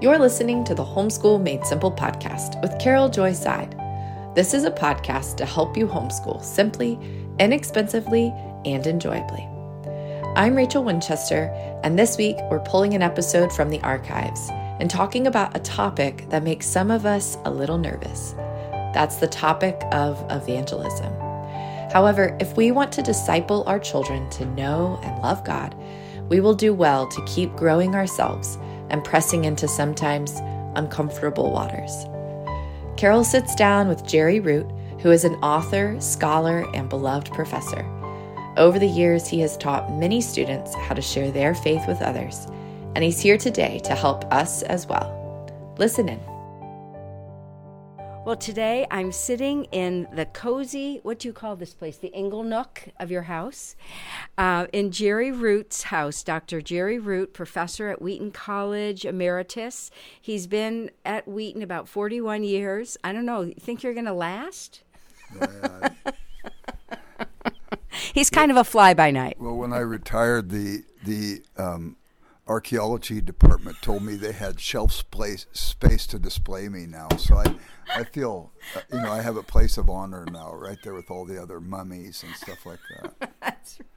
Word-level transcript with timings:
You're 0.00 0.18
listening 0.18 0.64
to 0.64 0.74
the 0.74 0.84
Homeschool 0.84 1.40
Made 1.40 1.64
Simple 1.64 1.90
podcast 1.90 2.60
with 2.60 2.78
Carole 2.80 3.08
Joy 3.08 3.32
Seid. 3.32 3.76
This 4.34 4.52
is 4.52 4.64
a 4.64 4.70
podcast 4.70 5.36
to 5.36 5.46
help 5.46 5.76
you 5.76 5.86
homeschool 5.86 6.42
simply, 6.42 6.98
inexpensively, 7.38 8.34
and 8.64 8.84
enjoyably. 8.88 9.48
I'm 10.34 10.56
Rachel 10.56 10.82
Winchester, 10.82 11.44
and 11.84 11.96
this 11.96 12.18
week 12.18 12.36
we're 12.50 12.64
pulling 12.64 12.94
an 12.94 13.02
episode 13.02 13.52
from 13.52 13.70
the 13.70 13.80
archives 13.82 14.48
and 14.50 14.90
talking 14.90 15.28
about 15.28 15.56
a 15.56 15.60
topic 15.60 16.28
that 16.28 16.42
makes 16.42 16.66
some 16.66 16.90
of 16.90 17.06
us 17.06 17.38
a 17.44 17.50
little 17.50 17.78
nervous. 17.78 18.34
That's 18.92 19.16
the 19.16 19.28
topic 19.28 19.80
of 19.92 20.20
evangelism. 20.28 21.14
However, 21.92 22.36
if 22.40 22.56
we 22.56 22.72
want 22.72 22.90
to 22.94 23.02
disciple 23.02 23.62
our 23.68 23.78
children 23.78 24.28
to 24.30 24.44
know 24.44 24.98
and 25.04 25.22
love 25.22 25.44
God, 25.44 25.76
we 26.28 26.40
will 26.40 26.54
do 26.54 26.74
well 26.74 27.06
to 27.06 27.24
keep 27.26 27.54
growing 27.54 27.94
ourselves 27.94 28.58
and 28.90 29.04
pressing 29.04 29.44
into 29.44 29.68
sometimes 29.68 30.40
uncomfortable 30.74 31.50
waters. 31.50 32.06
Carole 32.96 33.24
sits 33.24 33.54
down 33.54 33.88
with 33.88 34.06
Jerry 34.06 34.40
Root, 34.40 34.70
who 35.00 35.10
is 35.10 35.24
an 35.24 35.34
author, 35.36 36.00
scholar, 36.00 36.66
and 36.74 36.88
beloved 36.88 37.32
professor. 37.32 37.84
Over 38.56 38.78
the 38.78 38.86
years, 38.86 39.26
he 39.26 39.40
has 39.40 39.56
taught 39.56 39.92
many 39.92 40.20
students 40.20 40.74
how 40.74 40.94
to 40.94 41.02
share 41.02 41.30
their 41.30 41.54
faith 41.54 41.86
with 41.88 42.00
others, 42.02 42.46
and 42.94 43.02
he's 43.02 43.20
here 43.20 43.36
today 43.36 43.80
to 43.80 43.94
help 43.94 44.24
us 44.32 44.62
as 44.62 44.86
well. 44.86 45.50
Listen 45.76 46.08
in. 46.08 46.33
Well, 48.24 48.36
today 48.36 48.86
I'm 48.90 49.12
sitting 49.12 49.64
in 49.64 50.08
the 50.14 50.24
cozy, 50.24 50.98
what 51.02 51.18
do 51.18 51.28
you 51.28 51.34
call 51.34 51.56
this 51.56 51.74
place? 51.74 51.98
The 51.98 52.10
Ingle 52.14 52.42
Nook 52.42 52.88
of 52.98 53.10
your 53.10 53.24
house, 53.24 53.76
uh, 54.38 54.66
in 54.72 54.92
Jerry 54.92 55.30
Root's 55.30 55.82
house. 55.82 56.22
Dr. 56.22 56.62
Jerry 56.62 56.98
Root, 56.98 57.34
professor 57.34 57.90
at 57.90 58.00
Wheaton 58.00 58.30
College, 58.30 59.04
emeritus. 59.04 59.90
He's 60.18 60.46
been 60.46 60.90
at 61.04 61.28
Wheaton 61.28 61.60
about 61.60 61.86
41 61.86 62.44
years. 62.44 62.96
I 63.04 63.12
don't 63.12 63.26
know, 63.26 63.42
you 63.42 63.56
think 63.60 63.82
you're 63.82 63.92
going 63.92 64.06
to 64.06 64.14
last? 64.14 64.80
Yeah, 65.38 65.90
He's 68.14 68.30
kind 68.30 68.50
of 68.50 68.56
a 68.56 68.64
fly 68.64 68.94
by 68.94 69.10
night. 69.10 69.36
Well, 69.38 69.56
when 69.56 69.74
I 69.74 69.80
retired, 69.80 70.48
the 70.48 70.82
the 71.04 71.42
um, 71.58 71.96
archaeology 72.46 73.20
department 73.20 73.76
told 73.80 74.02
me 74.02 74.14
they 74.16 74.32
had 74.32 74.60
shelf 74.60 74.92
space 74.92 75.46
space 75.52 76.06
to 76.08 76.18
display 76.18 76.68
me 76.68 76.86
now. 76.86 77.08
So 77.16 77.36
I 77.36 77.54
I 77.94 78.04
feel 78.04 78.52
uh, 78.76 78.80
you 78.92 79.00
know 79.00 79.10
I 79.10 79.22
have 79.22 79.36
a 79.36 79.42
place 79.42 79.78
of 79.78 79.88
honor 79.88 80.26
now, 80.30 80.54
right 80.54 80.78
there 80.82 80.94
with 80.94 81.10
all 81.10 81.24
the 81.24 81.40
other 81.40 81.60
mummies 81.60 82.22
and 82.22 82.34
stuff 82.34 82.66
like 82.66 82.80
that. 83.00 83.32
That's 83.40 83.78
right. 83.80 83.88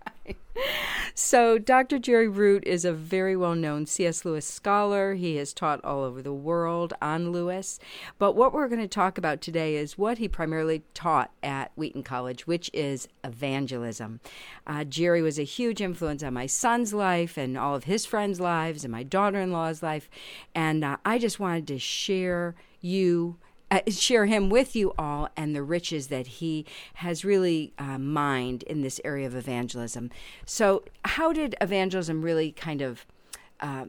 So 1.19 1.57
Dr. 1.57 1.97
Jerry 1.97 2.27
Root 2.27 2.63
is 2.67 2.85
a 2.85 2.93
very 2.93 3.35
well-known 3.35 3.87
C.S. 3.87 4.23
Lewis 4.23 4.45
scholar. 4.45 5.15
He 5.15 5.37
has 5.37 5.51
taught 5.51 5.83
all 5.83 6.03
over 6.03 6.21
the 6.21 6.31
world 6.31 6.93
on 7.01 7.31
Lewis. 7.31 7.79
But 8.19 8.35
what 8.35 8.53
we're 8.53 8.67
going 8.67 8.81
to 8.81 8.87
talk 8.87 9.17
about 9.17 9.41
today 9.41 9.77
is 9.77 9.97
what 9.97 10.19
he 10.19 10.27
primarily 10.27 10.83
taught 10.93 11.31
at 11.41 11.71
Wheaton 11.75 12.03
College, 12.03 12.45
which 12.45 12.69
is 12.71 13.07
evangelism. 13.23 14.19
Uh, 14.67 14.83
Jerry 14.83 15.23
was 15.23 15.39
a 15.39 15.43
huge 15.43 15.81
influence 15.81 16.21
on 16.21 16.35
my 16.35 16.45
son's 16.45 16.93
life 16.93 17.35
and 17.35 17.57
all 17.57 17.73
of 17.73 17.85
his 17.85 18.05
friends' 18.05 18.39
lives 18.39 18.83
and 18.83 18.91
my 18.91 19.01
daughter-in-law's 19.01 19.81
life, 19.81 20.09
and 20.53 20.83
uh, 20.83 20.97
I 21.03 21.17
just 21.17 21.39
wanted 21.39 21.67
to 21.69 21.79
share 21.79 22.53
you 22.79 23.37
uh, 23.69 23.81
share 23.89 24.25
him 24.25 24.49
with 24.49 24.75
you 24.75 24.93
all 24.97 25.29
and 25.35 25.55
the 25.55 25.63
riches 25.63 26.07
that 26.07 26.27
he 26.27 26.65
has 26.95 27.25
really 27.25 27.73
uh, 27.77 27.97
mined 27.97 28.63
in 28.63 28.81
this 28.81 29.01
area 29.03 29.27
of 29.27 29.35
evangelism. 29.35 30.09
So, 30.45 30.83
how 31.03 31.33
did 31.33 31.55
evangelism 31.59 32.21
really 32.21 32.51
kind 32.51 32.81
of 32.81 33.05
uh, 33.59 33.85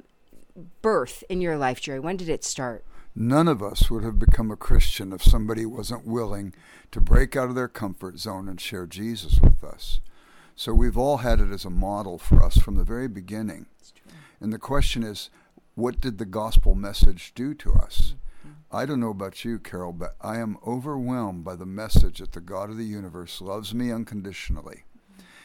birth 0.82 1.22
in 1.28 1.40
your 1.40 1.56
life, 1.56 1.80
Jerry? 1.80 2.00
When 2.00 2.16
did 2.16 2.28
it 2.28 2.42
start? 2.42 2.84
None 3.14 3.48
of 3.48 3.62
us 3.62 3.90
would 3.90 4.04
have 4.04 4.18
become 4.18 4.50
a 4.50 4.56
Christian 4.56 5.12
if 5.12 5.22
somebody 5.22 5.64
wasn't 5.64 6.06
willing 6.06 6.54
to 6.90 7.00
break 7.00 7.36
out 7.36 7.48
of 7.48 7.54
their 7.54 7.68
comfort 7.68 8.18
zone 8.18 8.48
and 8.48 8.60
share 8.60 8.86
Jesus 8.86 9.40
with 9.40 9.62
us. 9.62 10.00
So, 10.56 10.74
we've 10.74 10.98
all 10.98 11.18
had 11.18 11.38
it 11.38 11.52
as 11.52 11.64
a 11.64 11.70
model 11.70 12.18
for 12.18 12.42
us 12.42 12.58
from 12.58 12.74
the 12.74 12.84
very 12.84 13.06
beginning. 13.06 13.66
And 14.40 14.52
the 14.52 14.58
question 14.58 15.04
is, 15.04 15.30
what 15.76 16.00
did 16.00 16.18
the 16.18 16.24
gospel 16.24 16.74
message 16.74 17.32
do 17.36 17.54
to 17.54 17.74
us? 17.74 18.00
Mm-hmm 18.00 18.24
I 18.70 18.84
don't 18.84 19.00
know 19.00 19.10
about 19.10 19.44
you, 19.44 19.58
Carole, 19.58 19.92
but 19.92 20.14
I 20.20 20.38
am 20.38 20.58
overwhelmed 20.66 21.42
by 21.42 21.56
the 21.56 21.64
message 21.64 22.18
that 22.18 22.32
the 22.32 22.40
God 22.40 22.68
of 22.68 22.76
the 22.76 22.84
universe 22.84 23.40
loves 23.40 23.74
me 23.74 23.90
unconditionally. 23.90 24.84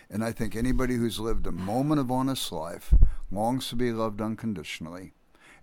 And 0.09 0.23
I 0.23 0.33
think 0.33 0.55
anybody 0.55 0.95
who's 0.95 1.19
lived 1.19 1.47
a 1.47 1.51
moment 1.51 2.01
of 2.01 2.11
honest 2.11 2.51
life 2.51 2.93
longs 3.31 3.69
to 3.69 3.75
be 3.77 3.91
loved 3.93 4.19
unconditionally. 4.19 5.13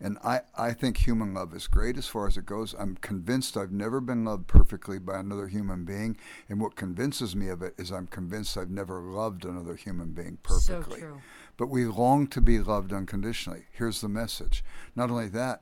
And 0.02 0.16
I, 0.24 0.40
I 0.56 0.72
think 0.72 0.96
human 0.96 1.34
love 1.34 1.54
is 1.54 1.66
great 1.66 1.98
as 1.98 2.06
far 2.06 2.26
as 2.26 2.38
it 2.38 2.46
goes. 2.46 2.74
I'm 2.78 2.96
convinced 2.96 3.58
I've 3.58 3.70
never 3.70 4.00
been 4.00 4.24
loved 4.24 4.46
perfectly 4.46 4.98
by 4.98 5.18
another 5.18 5.46
human 5.46 5.84
being. 5.84 6.16
And 6.48 6.58
what 6.58 6.74
convinces 6.74 7.36
me 7.36 7.48
of 7.48 7.60
it 7.60 7.74
is 7.76 7.90
I'm 7.90 8.06
convinced 8.06 8.56
I've 8.56 8.70
never 8.70 9.02
loved 9.02 9.44
another 9.44 9.76
human 9.76 10.12
being 10.12 10.38
perfectly. 10.42 11.00
So 11.00 11.06
true. 11.06 11.20
but 11.58 11.66
we 11.68 11.84
long 11.84 12.26
to 12.28 12.40
be 12.40 12.58
loved 12.60 12.94
unconditionally. 12.94 13.66
Here's 13.72 14.00
the 14.00 14.08
message. 14.08 14.64
Not 14.96 15.10
only 15.10 15.28
that, 15.28 15.60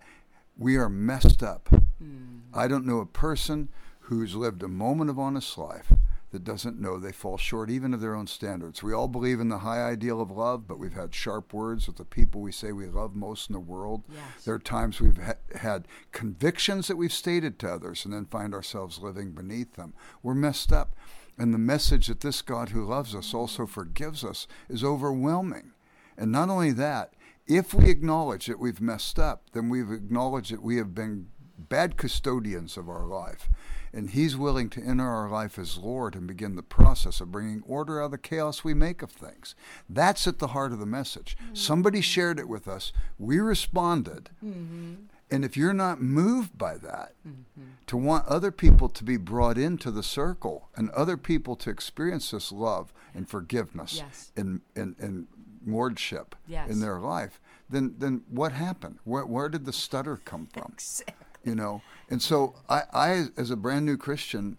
we 0.59 0.77
are 0.77 0.89
messed 0.89 1.43
up. 1.43 1.69
Mm. 2.03 2.41
I 2.53 2.69
don't 2.69 2.87
know 2.87 2.99
a 2.99 3.07
person 3.07 3.69
who's 4.01 4.35
lived 4.35 4.63
a 4.63 4.69
moment 4.69 5.11
of 5.11 5.19
honest 5.19 5.57
life 5.57 5.93
that 6.31 6.45
doesn't 6.45 6.81
know 6.81 6.99
they 6.99 7.13
fall 7.13 7.39
short 7.39 7.71
even 7.71 7.95
of 7.95 8.01
their 8.01 8.15
own 8.15 8.27
standards. 8.27 8.83
We 8.83 8.93
all 8.93 9.09
believe 9.09 9.41
in 9.41 9.49
the 9.49 9.59
high 9.59 9.83
ideal 9.83 10.21
of 10.21 10.31
love, 10.31 10.67
but 10.67 10.79
we've 10.79 10.93
had 10.93 11.15
sharp 11.15 11.55
words 11.55 11.87
with 11.87 11.97
the 11.97 12.05
people 12.05 12.43
we 12.43 12.53
say 12.53 12.73
we 12.73 12.87
love 12.87 13.15
most 13.15 13.49
in 13.49 13.55
the 13.55 13.61
world. 13.61 14.05
Yes. 14.13 14.45
There 14.45 14.55
are 14.55 14.59
times 14.59 15.01
we've 15.01 15.17
ha- 15.17 15.35
had 15.59 15.89
convictions 16.13 16.89
that 16.89 16.97
we've 16.97 17.13
stated 17.13 17.59
to 17.61 17.73
others 17.73 18.05
and 18.05 18.13
then 18.13 18.27
find 18.27 18.53
ourselves 18.53 18.99
living 18.99 19.33
beneath 19.33 19.75
them. 19.75 19.95
We're 20.23 20.35
messed 20.35 20.73
up. 20.73 20.95
And 21.39 21.55
the 21.55 21.59
message 21.59 22.09
that 22.09 22.21
this 22.21 22.43
God 22.43 22.71
who 22.71 22.85
loves 22.85 23.15
us 23.15 23.33
also 23.33 23.65
forgives 23.65 24.25
us 24.25 24.49
is 24.69 24.83
overwhelming. 24.83 25.73
And 26.17 26.33
not 26.33 26.51
only 26.51 26.73
that, 26.73 27.15
if 27.49 27.73
we 27.73 27.91
acknowledge 27.91 28.47
that 28.47 28.59
we've 28.59 28.81
messed 28.81 29.19
up, 29.19 29.51
then 29.53 29.69
we've 29.69 29.91
acknowledged 29.91 30.53
that 30.53 30.63
we 30.63 30.77
have 30.77 30.95
been 30.95 31.29
bad 31.59 31.97
custodians 31.97 32.77
of 32.77 32.89
our 32.89 33.07
life. 33.07 33.49
And 33.93 34.11
He's 34.11 34.37
willing 34.37 34.69
to 34.71 34.83
enter 34.83 35.09
our 35.09 35.31
life 35.31 35.59
as 35.59 35.79
Lord 35.79 36.15
and 36.15 36.27
begin 36.27 36.57
the 36.57 36.63
process 36.63 37.23
of 37.23 37.33
bringing 37.33 37.63
order 37.67 38.03
out 38.03 38.07
of 38.07 38.11
the 38.11 38.19
chaos 38.19 38.63
we 38.63 38.75
make 38.75 39.01
of 39.01 39.11
things. 39.11 39.55
That's 39.89 40.29
at 40.29 40.39
the 40.39 40.49
heart 40.49 40.73
of 40.73 40.79
the 40.79 40.87
message. 40.87 41.37
Mm-hmm. 41.43 41.55
Somebody 41.55 42.01
shared 42.03 42.39
it 42.39 42.49
with 42.49 42.69
us, 42.69 42.93
we 43.19 43.39
responded. 43.39 44.29
Mm-hmm. 44.45 44.95
And 45.31 45.45
if 45.45 45.57
you're 45.57 45.75
not 45.75 46.01
moved 46.01 46.57
by 46.57 46.79
that, 46.79 47.13
mm-hmm. 47.27 47.63
to 47.87 47.97
want 47.97 48.27
other 48.27 48.51
people 48.51 48.89
to 48.91 49.05
be 49.05 49.17
brought 49.17 49.59
into 49.59 49.91
the 49.91 50.03
circle 50.03 50.69
and 50.75 50.91
other 50.91 51.17
people 51.17 51.57
to 51.57 51.71
experience 51.71 52.31
this 52.31 52.51
love 52.51 52.93
and 53.15 53.29
forgiveness 53.29 53.97
yes. 53.97 54.33
and, 54.37 54.63
and, 54.75 54.97
and 54.99 55.27
lordship 55.67 56.35
yes. 56.47 56.71
in 56.71 56.81
their 56.81 56.99
life, 56.99 57.41
then 57.69 57.95
then 57.99 58.23
what 58.29 58.53
happened? 58.53 58.99
Where 59.05 59.27
where 59.27 59.49
did 59.49 59.65
the 59.65 59.73
stutter 59.73 60.21
come 60.25 60.47
from? 60.53 60.73
Exactly. 60.75 61.15
You 61.45 61.55
know, 61.55 61.83
and 62.11 62.21
so 62.21 62.55
I, 62.69 62.83
I 62.93 63.27
as 63.37 63.51
a 63.51 63.57
brand 63.57 63.87
new 63.87 63.97
Christian, 63.97 64.59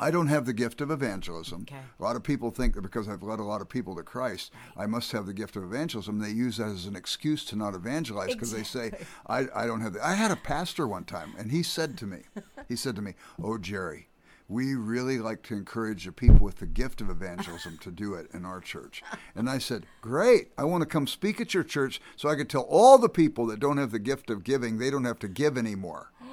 I 0.00 0.10
don't 0.10 0.28
have 0.28 0.46
the 0.46 0.52
gift 0.52 0.80
of 0.80 0.90
evangelism. 0.90 1.62
Okay. 1.62 1.80
A 1.98 2.02
lot 2.02 2.16
of 2.16 2.22
people 2.22 2.50
think 2.50 2.74
that 2.74 2.82
because 2.82 3.08
I've 3.08 3.22
led 3.22 3.40
a 3.40 3.44
lot 3.44 3.60
of 3.60 3.68
people 3.68 3.96
to 3.96 4.02
Christ, 4.02 4.52
I 4.76 4.86
must 4.86 5.12
have 5.12 5.26
the 5.26 5.32
gift 5.32 5.56
of 5.56 5.64
evangelism. 5.64 6.18
They 6.18 6.30
use 6.30 6.58
that 6.58 6.68
as 6.68 6.86
an 6.86 6.96
excuse 6.96 7.44
to 7.46 7.56
not 7.56 7.74
evangelize 7.74 8.34
because 8.34 8.52
exactly. 8.52 8.90
they 8.90 8.96
say, 8.96 9.06
I, 9.26 9.46
I 9.54 9.66
don't 9.66 9.80
have 9.80 9.94
the. 9.94 10.06
I 10.06 10.14
had 10.14 10.30
a 10.30 10.36
pastor 10.36 10.86
one 10.86 11.04
time, 11.04 11.34
and 11.38 11.50
he 11.50 11.62
said 11.62 11.98
to 11.98 12.06
me, 12.06 12.20
he 12.68 12.76
said 12.76 12.94
to 12.96 13.02
me, 13.02 13.14
Oh, 13.42 13.58
Jerry, 13.58 14.08
we 14.48 14.74
really 14.74 15.18
like 15.18 15.42
to 15.42 15.54
encourage 15.54 16.06
the 16.06 16.12
people 16.12 16.38
with 16.38 16.56
the 16.56 16.66
gift 16.66 17.02
of 17.02 17.10
evangelism 17.10 17.76
to 17.78 17.90
do 17.90 18.14
it 18.14 18.28
in 18.32 18.46
our 18.46 18.60
church. 18.60 19.02
And 19.34 19.48
I 19.48 19.58
said, 19.58 19.84
Great, 20.00 20.52
I 20.56 20.64
want 20.64 20.80
to 20.80 20.86
come 20.86 21.06
speak 21.06 21.40
at 21.40 21.52
your 21.52 21.64
church 21.64 22.00
so 22.16 22.30
I 22.30 22.34
could 22.34 22.48
tell 22.48 22.62
all 22.62 22.96
the 22.96 23.10
people 23.10 23.46
that 23.46 23.60
don't 23.60 23.76
have 23.76 23.90
the 23.90 23.98
gift 23.98 24.30
of 24.30 24.44
giving, 24.44 24.78
they 24.78 24.90
don't 24.90 25.04
have 25.04 25.18
to 25.20 25.28
give 25.28 25.58
anymore. 25.58 26.12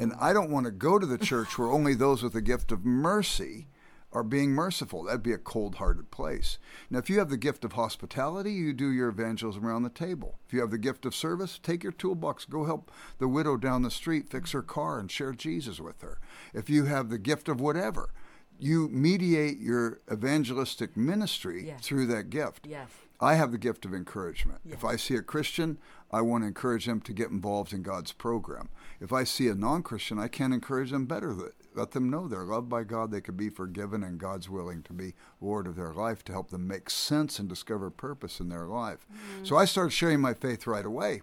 And 0.00 0.12
I 0.20 0.34
don't 0.34 0.50
want 0.50 0.66
to 0.66 0.70
go 0.70 0.98
to 0.98 1.06
the 1.06 1.16
church 1.16 1.56
where 1.56 1.70
only 1.70 1.94
those 1.94 2.22
with 2.22 2.34
the 2.34 2.42
gift 2.42 2.72
of 2.72 2.84
mercy 2.84 3.68
are 4.12 4.22
being 4.22 4.50
merciful. 4.50 5.04
That'd 5.04 5.22
be 5.22 5.32
a 5.32 5.38
cold 5.38 5.76
hearted 5.76 6.10
place. 6.10 6.58
Now, 6.90 6.98
if 6.98 7.10
you 7.10 7.18
have 7.18 7.28
the 7.28 7.36
gift 7.36 7.64
of 7.64 7.72
hospitality, 7.72 8.52
you 8.52 8.72
do 8.72 8.90
your 8.90 9.08
evangelism 9.08 9.66
around 9.66 9.82
the 9.82 9.90
table. 9.90 10.38
If 10.46 10.52
you 10.52 10.60
have 10.60 10.70
the 10.70 10.78
gift 10.78 11.04
of 11.04 11.14
service, 11.14 11.58
take 11.62 11.82
your 11.82 11.92
toolbox, 11.92 12.44
go 12.44 12.64
help 12.64 12.90
the 13.18 13.28
widow 13.28 13.56
down 13.56 13.82
the 13.82 13.90
street 13.90 14.30
fix 14.30 14.52
her 14.52 14.62
car 14.62 14.98
and 14.98 15.10
share 15.10 15.32
Jesus 15.32 15.80
with 15.80 16.00
her. 16.00 16.18
If 16.54 16.70
you 16.70 16.84
have 16.84 17.10
the 17.10 17.18
gift 17.18 17.48
of 17.48 17.60
whatever, 17.60 18.10
you 18.58 18.88
mediate 18.88 19.58
your 19.58 20.00
evangelistic 20.10 20.96
ministry 20.96 21.66
yes. 21.66 21.80
through 21.82 22.06
that 22.06 22.30
gift. 22.30 22.66
Yes. 22.66 22.88
I 23.20 23.34
have 23.34 23.52
the 23.52 23.58
gift 23.58 23.84
of 23.84 23.94
encouragement. 23.94 24.60
Yes. 24.64 24.74
If 24.74 24.84
I 24.84 24.96
see 24.96 25.14
a 25.14 25.22
Christian, 25.22 25.78
I 26.10 26.20
want 26.20 26.42
to 26.42 26.48
encourage 26.48 26.86
them 26.86 27.00
to 27.02 27.12
get 27.12 27.30
involved 27.30 27.72
in 27.72 27.82
God's 27.82 28.12
program. 28.12 28.68
If 29.00 29.12
I 29.12 29.24
see 29.24 29.48
a 29.48 29.54
non 29.54 29.82
Christian, 29.82 30.18
I 30.18 30.28
can't 30.28 30.54
encourage 30.54 30.90
them 30.90 31.06
better. 31.06 31.36
Let 31.78 31.92
them 31.92 32.10
know 32.10 32.26
they're 32.26 32.42
loved 32.42 32.68
by 32.68 32.82
God, 32.82 33.12
they 33.12 33.20
can 33.20 33.36
be 33.36 33.48
forgiven, 33.48 34.02
and 34.02 34.18
God's 34.18 34.48
willing 34.50 34.82
to 34.82 34.92
be 34.92 35.14
Lord 35.40 35.68
of 35.68 35.76
their 35.76 35.92
life 35.92 36.24
to 36.24 36.32
help 36.32 36.50
them 36.50 36.66
make 36.66 36.90
sense 36.90 37.38
and 37.38 37.48
discover 37.48 37.88
purpose 37.88 38.40
in 38.40 38.48
their 38.48 38.66
life. 38.66 39.06
Mm. 39.12 39.46
So 39.46 39.56
I 39.56 39.64
started 39.64 39.90
sharing 39.92 40.20
my 40.20 40.34
faith 40.34 40.66
right 40.66 40.84
away. 40.84 41.22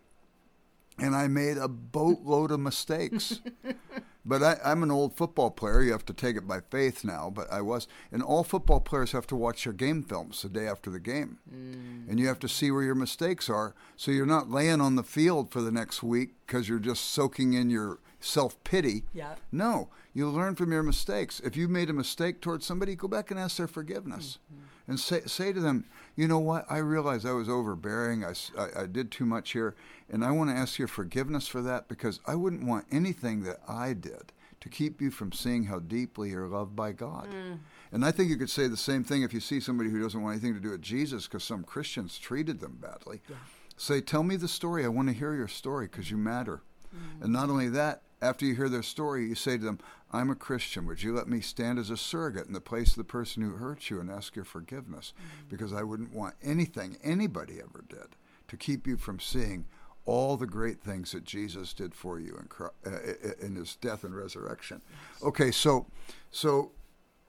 and 0.97 1.13
I 1.13 1.27
made 1.27 1.57
a 1.57 1.67
boatload 1.67 2.51
of 2.51 2.61
mistakes. 2.61 3.41
but 4.25 4.41
I, 4.41 4.57
I'm 4.63 4.81
an 4.81 4.91
old 4.91 5.15
football 5.17 5.51
player. 5.51 5.81
You 5.81 5.91
have 5.91 6.05
to 6.05 6.13
take 6.13 6.37
it 6.37 6.47
by 6.47 6.61
faith 6.61 7.03
now, 7.03 7.29
but 7.29 7.51
I 7.51 7.61
was. 7.61 7.87
And 8.11 8.23
all 8.23 8.43
football 8.43 8.79
players 8.79 9.11
have 9.11 9.27
to 9.27 9.35
watch 9.35 9.65
their 9.65 9.73
game 9.73 10.03
films 10.03 10.41
the 10.41 10.49
day 10.49 10.67
after 10.67 10.89
the 10.89 10.99
game. 10.99 11.39
Mm. 11.53 12.09
And 12.09 12.19
you 12.19 12.27
have 12.27 12.39
to 12.39 12.47
see 12.47 12.71
where 12.71 12.83
your 12.83 12.95
mistakes 12.95 13.49
are. 13.49 13.75
So 13.97 14.11
you're 14.11 14.25
not 14.25 14.49
laying 14.49 14.79
on 14.79 14.95
the 14.95 15.03
field 15.03 15.51
for 15.51 15.61
the 15.61 15.71
next 15.71 16.01
week 16.01 16.29
because 16.45 16.69
you're 16.69 16.79
just 16.79 17.11
soaking 17.11 17.53
in 17.53 17.69
your 17.69 17.99
self 18.19 18.61
pity. 18.63 19.03
Yeah. 19.13 19.35
No, 19.51 19.89
you 20.15 20.29
learn 20.29 20.55
from 20.55 20.71
your 20.71 20.81
mistakes. 20.81 21.41
If 21.41 21.57
you 21.57 21.67
made 21.67 21.89
a 21.89 21.93
mistake 21.93 22.39
towards 22.39 22.65
somebody, 22.65 22.95
go 22.95 23.09
back 23.09 23.31
and 23.31 23.39
ask 23.39 23.57
their 23.57 23.67
forgiveness. 23.67 24.39
Mm-hmm. 24.51 24.61
And 24.87 24.99
say, 24.99 25.21
say 25.25 25.51
to 25.51 25.59
them, 25.59 25.83
you 26.15 26.27
know 26.27 26.39
what? 26.39 26.65
I 26.69 26.77
realized 26.77 27.25
I 27.25 27.33
was 27.33 27.49
overbearing. 27.49 28.23
I, 28.23 28.33
I, 28.57 28.83
I 28.83 28.85
did 28.85 29.11
too 29.11 29.25
much 29.25 29.51
here. 29.51 29.75
And 30.09 30.23
I 30.23 30.31
want 30.31 30.51
to 30.51 30.55
ask 30.55 30.79
your 30.79 30.87
forgiveness 30.87 31.47
for 31.47 31.61
that 31.63 31.89
because 31.89 32.21
I 32.25 32.35
wouldn't 32.35 32.65
want 32.65 32.85
anything 32.91 33.43
that 33.43 33.59
I 33.67 33.91
did 33.91 34.31
to 34.61 34.69
keep 34.69 35.01
you 35.01 35.11
from 35.11 35.33
seeing 35.33 35.65
how 35.65 35.79
deeply 35.79 36.29
you're 36.29 36.47
loved 36.47 36.77
by 36.77 36.93
God. 36.93 37.27
Mm. 37.29 37.59
And 37.91 38.05
I 38.05 38.11
think 38.11 38.29
you 38.29 38.37
could 38.37 38.49
say 38.49 38.67
the 38.67 38.77
same 38.77 39.03
thing 39.03 39.21
if 39.21 39.33
you 39.33 39.41
see 39.41 39.59
somebody 39.59 39.89
who 39.89 40.01
doesn't 40.01 40.21
want 40.21 40.33
anything 40.33 40.53
to 40.53 40.61
do 40.61 40.69
with 40.69 40.81
Jesus 40.81 41.27
because 41.27 41.43
some 41.43 41.63
Christians 41.63 42.17
treated 42.17 42.61
them 42.61 42.77
badly. 42.81 43.21
Yeah. 43.27 43.35
Say, 43.75 43.99
tell 43.99 44.23
me 44.23 44.37
the 44.37 44.47
story. 44.47 44.85
I 44.85 44.87
want 44.87 45.09
to 45.09 45.13
hear 45.13 45.33
your 45.33 45.49
story 45.49 45.87
because 45.87 46.09
you 46.09 46.15
matter. 46.15 46.61
Mm. 46.95 47.23
And 47.25 47.33
not 47.33 47.49
only 47.49 47.67
that, 47.69 48.03
after 48.21 48.45
you 48.45 48.55
hear 48.55 48.69
their 48.69 48.83
story, 48.83 49.27
you 49.27 49.35
say 49.35 49.57
to 49.57 49.63
them, 49.63 49.79
I'm 50.11 50.29
a 50.29 50.35
Christian. 50.35 50.85
Would 50.85 51.03
you 51.03 51.13
let 51.13 51.27
me 51.27 51.41
stand 51.41 51.79
as 51.79 51.89
a 51.89 51.97
surrogate 51.97 52.47
in 52.47 52.53
the 52.53 52.61
place 52.61 52.91
of 52.91 52.97
the 52.97 53.03
person 53.03 53.43
who 53.43 53.51
hurt 53.51 53.89
you 53.89 53.99
and 53.99 54.09
ask 54.09 54.35
your 54.35 54.45
forgiveness? 54.45 55.13
Mm-hmm. 55.17 55.49
Because 55.49 55.73
I 55.73 55.83
wouldn't 55.83 56.13
want 56.13 56.35
anything 56.43 56.97
anybody 57.03 57.59
ever 57.59 57.83
did 57.87 58.15
to 58.47 58.57
keep 58.57 58.87
you 58.87 58.97
from 58.97 59.19
seeing 59.19 59.65
all 60.05 60.37
the 60.37 60.45
great 60.45 60.81
things 60.81 61.11
that 61.11 61.23
Jesus 61.23 61.73
did 61.73 61.95
for 61.95 62.19
you 62.19 62.39
in, 62.39 62.91
uh, 62.91 62.97
in 63.41 63.55
his 63.55 63.75
death 63.75 64.03
and 64.03 64.15
resurrection. 64.15 64.81
Okay, 65.23 65.51
so 65.51 65.87
so 66.31 66.71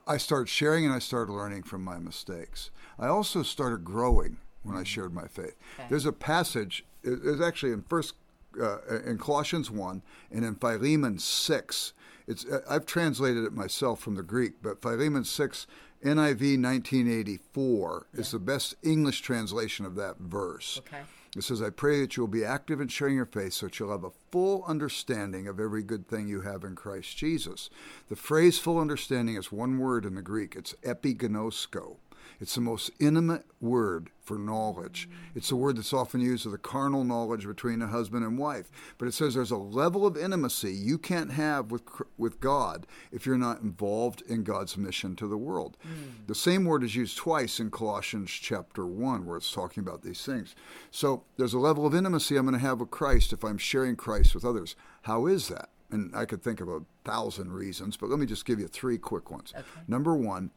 I 0.05 0.17
started 0.17 0.47
sharing 0.47 0.85
and 0.85 0.93
I 0.93 0.99
started 0.99 1.31
learning 1.31 1.63
from 1.63 1.83
my 1.83 1.97
mistakes. 1.97 2.69
I 2.99 3.07
also 3.07 3.43
started 3.43 3.83
growing 3.83 4.37
when 4.63 4.77
I 4.77 4.83
shared 4.83 5.13
my 5.13 5.27
faith. 5.27 5.55
Okay. 5.79 5.87
There's 5.89 6.05
a 6.05 6.11
passage. 6.11 6.85
It's 7.03 7.41
actually 7.41 7.71
in 7.71 7.83
First 7.83 8.13
uh, 8.61 8.99
in 9.05 9.17
Colossians 9.17 9.69
1 9.71 10.01
and 10.31 10.45
in 10.45 10.55
Philemon 10.55 11.19
6. 11.19 11.93
It's, 12.27 12.45
uh, 12.45 12.61
I've 12.69 12.85
translated 12.85 13.45
it 13.45 13.53
myself 13.53 13.99
from 13.99 14.15
the 14.15 14.23
Greek, 14.23 14.61
but 14.61 14.81
Philemon 14.81 15.23
6, 15.23 15.67
NIV 16.03 16.61
1984, 16.61 18.07
yeah. 18.13 18.19
is 18.19 18.31
the 18.31 18.39
best 18.39 18.75
English 18.83 19.21
translation 19.21 19.85
of 19.85 19.95
that 19.95 20.17
verse. 20.17 20.79
Okay. 20.79 21.01
It 21.35 21.43
says, 21.43 21.61
I 21.61 21.69
pray 21.69 22.01
that 22.01 22.17
you 22.17 22.23
will 22.23 22.27
be 22.27 22.43
active 22.43 22.81
in 22.81 22.87
sharing 22.87 23.15
your 23.15 23.25
faith 23.25 23.53
so 23.53 23.67
that 23.67 23.79
you'll 23.79 23.91
have 23.91 24.03
a 24.03 24.11
full 24.31 24.63
understanding 24.65 25.47
of 25.47 25.59
every 25.59 25.83
good 25.83 26.07
thing 26.07 26.27
you 26.27 26.41
have 26.41 26.63
in 26.63 26.75
Christ 26.75 27.15
Jesus. 27.15 27.69
The 28.09 28.15
phrase 28.15 28.57
full 28.57 28.79
understanding 28.79 29.35
is 29.35 29.51
one 29.51 29.77
word 29.77 30.05
in 30.05 30.15
the 30.15 30.21
Greek. 30.21 30.55
It's 30.55 30.73
epignosko. 30.83 31.97
It's 32.39 32.55
the 32.55 32.61
most 32.61 32.91
intimate 32.99 33.45
word 33.59 34.09
for 34.21 34.37
knowledge. 34.37 35.09
It's 35.35 35.51
a 35.51 35.55
word 35.55 35.77
that's 35.77 35.93
often 35.93 36.19
used 36.19 36.45
of 36.45 36.51
the 36.51 36.57
carnal 36.57 37.03
knowledge 37.03 37.47
between 37.47 37.81
a 37.81 37.87
husband 37.87 38.25
and 38.25 38.37
wife. 38.37 38.69
But 38.97 39.07
it 39.07 39.13
says 39.13 39.33
there's 39.33 39.51
a 39.51 39.57
level 39.57 40.05
of 40.05 40.17
intimacy 40.17 40.73
you 40.73 40.97
can't 40.97 41.31
have 41.31 41.71
with, 41.71 41.83
with 42.17 42.39
God 42.39 42.85
if 43.11 43.25
you're 43.25 43.37
not 43.37 43.61
involved 43.61 44.21
in 44.27 44.43
God's 44.43 44.77
mission 44.77 45.15
to 45.15 45.27
the 45.27 45.37
world. 45.37 45.77
Mm. 45.87 46.27
The 46.27 46.35
same 46.35 46.65
word 46.65 46.83
is 46.83 46.95
used 46.95 47.17
twice 47.17 47.59
in 47.59 47.71
Colossians 47.71 48.29
chapter 48.29 48.85
1, 48.85 49.25
where 49.25 49.37
it's 49.37 49.51
talking 49.51 49.81
about 49.81 50.03
these 50.03 50.23
things. 50.25 50.55
So 50.91 51.23
there's 51.37 51.53
a 51.53 51.59
level 51.59 51.85
of 51.85 51.95
intimacy 51.95 52.35
I'm 52.35 52.45
going 52.45 52.59
to 52.59 52.65
have 52.65 52.81
with 52.81 52.91
Christ 52.91 53.31
if 53.31 53.43
I'm 53.43 53.57
sharing 53.57 53.95
Christ 53.95 54.35
with 54.35 54.43
others. 54.43 54.75
How 55.03 55.25
is 55.25 55.47
that? 55.47 55.69
And 55.89 56.13
I 56.13 56.25
could 56.25 56.43
think 56.43 56.59
of 56.59 56.67
a 56.67 56.81
thousand 57.05 57.53
reasons, 57.53 57.95
but 57.95 58.09
let 58.09 58.19
me 58.19 58.25
just 58.25 58.45
give 58.45 58.59
you 58.59 58.67
three 58.67 58.97
quick 58.97 59.31
ones. 59.31 59.53
Okay. 59.55 59.65
Number 59.87 60.15
one, 60.15 60.51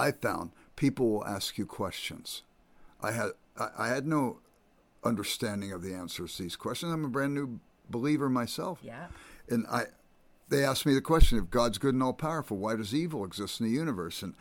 I 0.00 0.12
found 0.12 0.52
people 0.76 1.10
will 1.10 1.26
ask 1.26 1.58
you 1.58 1.66
questions. 1.66 2.42
I 3.02 3.12
had 3.12 3.30
I, 3.58 3.88
had 3.88 4.06
no 4.06 4.38
understanding 5.04 5.72
of 5.72 5.82
the 5.82 5.92
answers 5.92 6.36
to 6.36 6.42
these 6.44 6.56
questions. 6.56 6.92
I'm 6.92 7.04
a 7.04 7.08
brand 7.08 7.34
new 7.34 7.60
believer 7.90 8.30
myself. 8.30 8.78
Yeah. 8.82 9.08
And 9.50 9.66
I 9.66 9.86
they 10.48 10.64
asked 10.64 10.86
me 10.86 10.94
the 10.94 11.02
question 11.02 11.38
if 11.38 11.50
God's 11.50 11.78
good 11.78 11.94
and 11.94 12.02
all 12.02 12.14
powerful, 12.14 12.56
why 12.56 12.76
does 12.76 12.94
evil 12.94 13.24
exist 13.24 13.60
in 13.60 13.66
the 13.66 13.72
universe? 13.72 14.22
And 14.22 14.34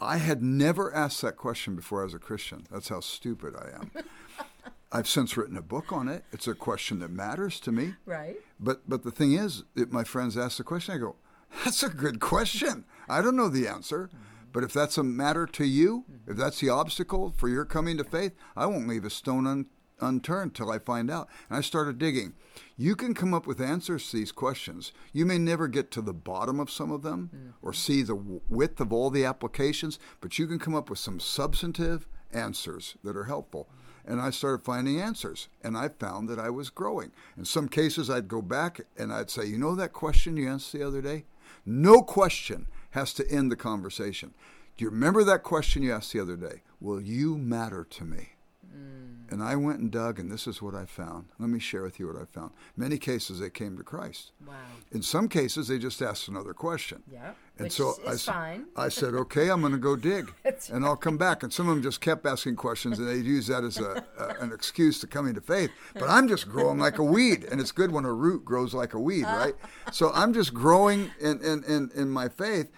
I 0.00 0.16
had 0.16 0.42
never 0.42 0.92
asked 0.94 1.20
that 1.22 1.36
question 1.36 1.76
before 1.76 2.00
I 2.00 2.04
was 2.04 2.14
a 2.14 2.18
Christian. 2.18 2.66
That's 2.70 2.88
how 2.88 3.00
stupid 3.00 3.54
I 3.54 3.76
am. 3.76 3.90
I've 4.92 5.08
since 5.08 5.36
written 5.36 5.56
a 5.56 5.62
book 5.62 5.92
on 5.92 6.08
it. 6.08 6.24
It's 6.32 6.48
a 6.48 6.54
question 6.54 6.98
that 7.00 7.10
matters 7.10 7.60
to 7.60 7.72
me. 7.72 7.94
Right. 8.06 8.36
But 8.58 8.88
but 8.88 9.04
the 9.04 9.10
thing 9.10 9.34
is, 9.34 9.64
if 9.76 9.92
my 9.92 10.04
friends 10.04 10.38
ask 10.38 10.56
the 10.56 10.64
question, 10.64 10.94
I 10.94 10.98
go, 10.98 11.16
that's 11.64 11.82
a 11.82 11.90
good 11.90 12.18
question. 12.18 12.84
I 13.08 13.20
don't 13.20 13.36
know 13.36 13.48
the 13.48 13.68
answer. 13.68 14.08
Mm-hmm. 14.08 14.31
Mm-hmm. 14.52 14.60
But 14.60 14.64
if 14.64 14.72
that's 14.72 14.98
a 14.98 15.02
matter 15.02 15.46
to 15.46 15.64
you, 15.64 16.04
if 16.26 16.36
that's 16.36 16.60
the 16.60 16.68
obstacle 16.68 17.34
for 17.36 17.48
your 17.48 17.64
coming 17.64 17.96
to 17.98 18.04
faith, 18.04 18.32
I 18.56 18.66
won't 18.66 18.88
leave 18.88 19.04
a 19.04 19.10
stone 19.10 19.46
un- 19.46 19.66
unturned 20.00 20.54
till 20.54 20.70
I 20.70 20.78
find 20.78 21.10
out. 21.10 21.28
And 21.48 21.56
I 21.56 21.60
started 21.60 21.98
digging. 21.98 22.34
You 22.76 22.96
can 22.96 23.14
come 23.14 23.32
up 23.32 23.46
with 23.46 23.60
answers 23.60 24.10
to 24.10 24.16
these 24.16 24.32
questions. 24.32 24.92
You 25.12 25.24
may 25.24 25.38
never 25.38 25.68
get 25.68 25.90
to 25.92 26.02
the 26.02 26.12
bottom 26.12 26.60
of 26.60 26.70
some 26.70 26.90
of 26.90 27.02
them 27.02 27.30
mm-hmm. 27.34 27.50
or 27.62 27.72
see 27.72 28.02
the 28.02 28.40
width 28.48 28.80
of 28.80 28.92
all 28.92 29.10
the 29.10 29.24
applications, 29.24 29.98
but 30.20 30.38
you 30.38 30.46
can 30.46 30.58
come 30.58 30.74
up 30.74 30.90
with 30.90 30.98
some 30.98 31.20
substantive 31.20 32.06
answers 32.32 32.96
that 33.04 33.16
are 33.16 33.24
helpful. 33.24 33.68
And 34.04 34.20
I 34.20 34.30
started 34.30 34.64
finding 34.64 35.00
answers, 35.00 35.48
and 35.62 35.76
I 35.76 35.88
found 35.88 36.28
that 36.28 36.38
I 36.38 36.50
was 36.50 36.70
growing. 36.70 37.12
In 37.36 37.44
some 37.44 37.68
cases, 37.68 38.10
I'd 38.10 38.26
go 38.26 38.42
back 38.42 38.80
and 38.98 39.12
I'd 39.12 39.30
say, 39.30 39.46
You 39.46 39.58
know 39.58 39.76
that 39.76 39.92
question 39.92 40.36
you 40.36 40.48
asked 40.48 40.72
the 40.72 40.86
other 40.86 41.00
day? 41.00 41.24
No 41.64 42.02
question 42.02 42.66
has 42.92 43.12
to 43.14 43.30
end 43.30 43.50
the 43.50 43.56
conversation. 43.56 44.32
Do 44.76 44.84
you 44.84 44.90
remember 44.90 45.24
that 45.24 45.42
question 45.42 45.82
you 45.82 45.92
asked 45.92 46.12
the 46.12 46.20
other 46.20 46.36
day? 46.36 46.62
Will 46.80 47.00
you 47.00 47.36
matter 47.36 47.84
to 47.84 48.04
me? 48.04 48.30
Mm. 48.74 49.32
And 49.32 49.42
I 49.42 49.56
went 49.56 49.78
and 49.78 49.90
dug, 49.90 50.18
and 50.18 50.30
this 50.30 50.46
is 50.46 50.60
what 50.60 50.74
I 50.74 50.84
found. 50.84 51.26
Let 51.38 51.48
me 51.48 51.58
share 51.58 51.82
with 51.82 51.98
you 51.98 52.06
what 52.06 52.16
I 52.16 52.26
found. 52.26 52.52
Many 52.76 52.98
cases 52.98 53.40
they 53.40 53.48
came 53.48 53.78
to 53.78 53.82
Christ. 53.82 54.32
Wow. 54.46 54.54
In 54.90 55.00
some 55.00 55.28
cases 55.28 55.68
they 55.68 55.78
just 55.78 56.02
asked 56.02 56.28
another 56.28 56.52
question. 56.52 57.02
Yeah. 57.10 57.32
And 57.56 57.66
which 57.66 57.72
so 57.72 57.94
I, 58.06 58.16
fine. 58.16 58.66
I 58.76 58.88
said, 58.88 59.14
okay, 59.14 59.50
I'm 59.50 59.60
going 59.60 59.72
to 59.72 59.78
go 59.78 59.96
dig, 59.96 60.32
and 60.72 60.84
I'll 60.84 60.96
come 60.96 61.16
back. 61.16 61.42
And 61.42 61.52
some 61.52 61.68
of 61.68 61.74
them 61.74 61.82
just 61.82 62.00
kept 62.00 62.26
asking 62.26 62.56
questions, 62.56 62.98
and 62.98 63.08
they'd 63.08 63.24
use 63.24 63.46
that 63.46 63.64
as 63.64 63.78
a, 63.78 64.04
a, 64.18 64.42
an 64.42 64.52
excuse 64.52 65.00
to 65.00 65.06
coming 65.06 65.34
to 65.34 65.40
faith. 65.40 65.70
But 65.94 66.10
I'm 66.10 66.28
just 66.28 66.48
growing 66.48 66.78
like 66.78 66.98
a 66.98 67.04
weed, 67.04 67.44
and 67.44 67.60
it's 67.60 67.72
good 67.72 67.90
when 67.90 68.04
a 68.04 68.12
root 68.12 68.44
grows 68.44 68.74
like 68.74 68.92
a 68.94 69.00
weed, 69.00 69.24
right? 69.24 69.54
so 69.92 70.10
I'm 70.12 70.34
just 70.34 70.52
growing 70.52 71.10
in, 71.20 71.42
in, 71.42 71.64
in, 71.64 71.90
in 71.94 72.10
my 72.10 72.28
faith 72.28 72.70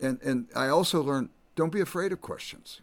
and 0.00 0.20
and 0.22 0.48
I 0.54 0.68
also 0.68 1.02
learned 1.02 1.30
don't 1.54 1.72
be 1.72 1.80
afraid 1.80 2.12
of 2.12 2.20
questions. 2.20 2.80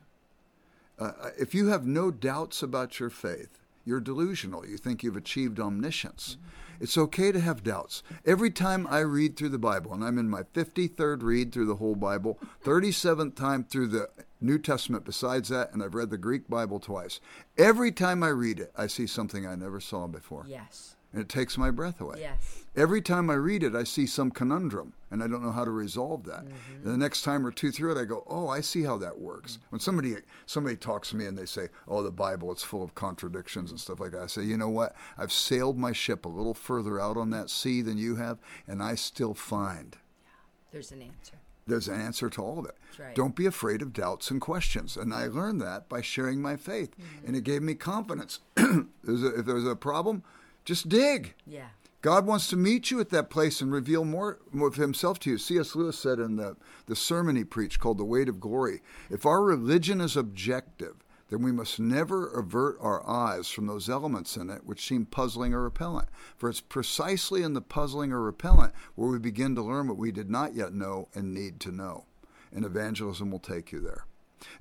Uh, 0.98 1.12
if 1.38 1.54
you 1.54 1.68
have 1.68 1.86
no 1.86 2.12
doubts 2.12 2.64
about 2.64 3.00
your 3.00 3.10
faith, 3.10 3.60
you're 3.84 4.00
delusional. 4.00 4.66
You 4.66 4.78
think 4.78 5.04
you've 5.04 5.18
achieved 5.18 5.60
omniscience. 5.60 6.38
Mm-hmm. 6.40 6.84
It's 6.84 6.98
okay 6.98 7.32
to 7.32 7.40
have 7.40 7.64
doubts. 7.64 8.04
Every 8.26 8.52
time 8.52 8.86
I 8.90 9.00
read 9.00 9.38
through 9.38 9.50
the 9.50 9.58
Bible, 9.58 9.94
and 9.94 10.04
I'm 10.04 10.18
in 10.18 10.30
my 10.30 10.44
53rd 10.44 11.24
read 11.24 11.54
through 11.54 11.68
the 11.68 11.76
whole 11.76 11.96
Bible, 11.96 12.38
37th 12.64 13.36
time 13.36 13.64
through 13.64 13.88
the 13.88 14.10
New 14.42 14.60
Testament 14.60 15.06
besides 15.06 15.50
that, 15.50 15.72
and 15.72 15.82
I've 15.82 15.96
read 15.96 16.10
the 16.10 16.18
Greek 16.18 16.50
Bible 16.50 16.80
twice. 16.80 17.22
Every 17.58 17.92
time 17.92 18.24
I 18.24 18.30
read 18.30 18.60
it, 18.60 18.72
I 18.76 18.88
see 18.88 19.08
something 19.08 19.48
I 19.48 19.56
never 19.56 19.80
saw 19.80 20.08
before. 20.08 20.46
Yes 20.48 20.96
and 21.16 21.24
it 21.24 21.30
takes 21.30 21.58
my 21.58 21.72
breath 21.72 22.02
away. 22.02 22.18
Yes. 22.20 22.66
Every 22.76 23.02
time 23.02 23.30
I 23.30 23.36
read 23.36 23.64
it, 23.64 23.74
I 23.74 23.86
see 23.86 24.06
some 24.06 24.32
conundrum, 24.32 24.92
and 25.10 25.24
I 25.24 25.28
don't 25.28 25.42
know 25.42 25.54
how 25.54 25.64
to 25.64 25.72
resolve 25.72 26.26
that. 26.26 26.44
Mm-hmm. 26.44 26.92
the 26.92 26.98
next 26.98 27.22
time 27.22 27.48
or 27.48 27.52
two 27.52 27.72
through 27.72 27.98
it, 27.98 28.02
I 28.02 28.04
go, 28.04 28.26
"Oh, 28.28 28.50
I 28.50 28.60
see 28.60 28.84
how 28.84 28.98
that 28.98 29.18
works." 29.18 29.54
Mm-hmm. 29.54 29.66
When 29.70 29.80
somebody 29.80 30.16
somebody 30.46 30.76
talks 30.76 31.12
to 31.12 31.16
me 31.16 31.26
and 31.26 31.38
they 31.38 31.46
say, 31.46 31.70
"Oh, 31.88 32.04
the 32.04 32.12
Bible, 32.12 32.52
it's 32.52 32.64
full 32.64 32.84
of 32.84 32.94
contradictions 32.96 33.72
and 33.72 33.80
stuff 33.80 34.02
like 34.02 34.12
that," 34.12 34.24
I 34.24 34.28
say, 34.28 34.44
"You 34.44 34.58
know 34.58 34.68
what? 34.68 34.94
I've 35.18 35.32
sailed 35.32 35.78
my 35.78 35.94
ship 35.94 36.26
a 36.26 36.30
little 36.30 36.54
further 36.54 37.00
out 37.00 37.16
on 37.16 37.30
that 37.30 37.50
sea 37.50 37.82
than 37.82 37.98
you 37.98 38.18
have, 38.18 38.40
and 38.68 38.84
I 38.84 38.96
still 38.96 39.34
find." 39.34 39.96
Yeah, 39.96 40.32
there's 40.74 40.92
an 40.92 41.02
answer. 41.02 41.36
There's 41.68 41.88
an 41.88 42.00
answer 42.00 42.30
to 42.30 42.42
all 42.42 42.60
of 42.60 42.66
it. 42.66 42.76
Right. 43.00 43.16
Don't 43.16 43.36
be 43.36 43.46
afraid 43.46 43.82
of 43.82 43.94
doubts 43.94 44.30
and 44.30 44.40
questions. 44.40 44.98
And 44.98 45.14
I 45.14 45.28
learned 45.28 45.62
that 45.62 45.90
by 45.90 46.02
sharing 46.02 46.42
my 46.42 46.58
faith, 46.58 46.92
mm-hmm. 46.92 47.28
and 47.28 47.36
it 47.38 47.44
gave 47.44 47.62
me 47.62 47.74
confidence. 47.74 48.42
if 48.58 49.46
there's 49.46 49.66
a 49.66 49.76
problem, 49.76 50.24
just 50.66 50.90
dig. 50.90 51.34
Yeah. 51.46 51.68
God 52.02 52.28
wants 52.28 52.48
to 52.50 52.56
meet 52.56 52.92
you 52.92 53.00
at 53.00 53.10
that 53.10 53.32
place 53.32 53.62
and 53.62 53.72
reveal 53.72 54.06
more 54.06 54.38
of 54.54 54.76
himself 54.76 55.18
to 55.22 55.32
you. 55.32 55.38
C.S. 55.40 55.76
Lewis 55.76 55.98
said 55.98 56.20
in 56.20 56.36
the, 56.36 56.56
the 56.86 56.96
sermon 56.96 57.36
he 57.36 57.44
preached 57.44 57.80
called 57.80 57.98
The 57.98 58.06
Weight 58.06 58.30
of 58.30 58.40
Glory 58.40 58.82
if 59.10 59.26
our 59.26 59.42
religion 59.42 60.02
is 60.02 60.16
objective, 60.16 60.98
then 61.30 61.42
we 61.42 61.52
must 61.52 61.80
never 61.80 62.28
avert 62.28 62.78
our 62.80 63.08
eyes 63.10 63.48
from 63.48 63.66
those 63.66 63.90
elements 63.90 64.38
in 64.38 64.52
it 64.52 64.66
which 64.66 64.86
seem 64.86 65.08
puzzling 65.08 65.54
or 65.54 65.64
repellent. 65.64 66.08
For 66.38 66.48
it's 66.48 66.62
precisely 66.62 67.42
in 67.42 67.54
the 67.54 67.62
puzzling 67.62 68.12
or 68.12 68.22
repellent 68.22 68.74
where 68.94 69.10
we 69.10 69.18
begin 69.18 69.56
to 69.56 69.64
learn 69.64 69.88
what 69.88 69.98
we 69.98 70.12
did 70.12 70.30
not 70.30 70.54
yet 70.54 70.74
know 70.74 71.08
and 71.16 71.34
need 71.34 71.60
to 71.62 71.72
know. 71.72 72.06
And 72.54 72.64
evangelism 72.64 73.32
will 73.32 73.40
take 73.40 73.72
you 73.72 73.80
there. 73.80 74.06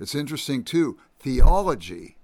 It's 0.01 0.15
interesting, 0.15 0.65
too, 0.65 0.99
theology 1.21 2.17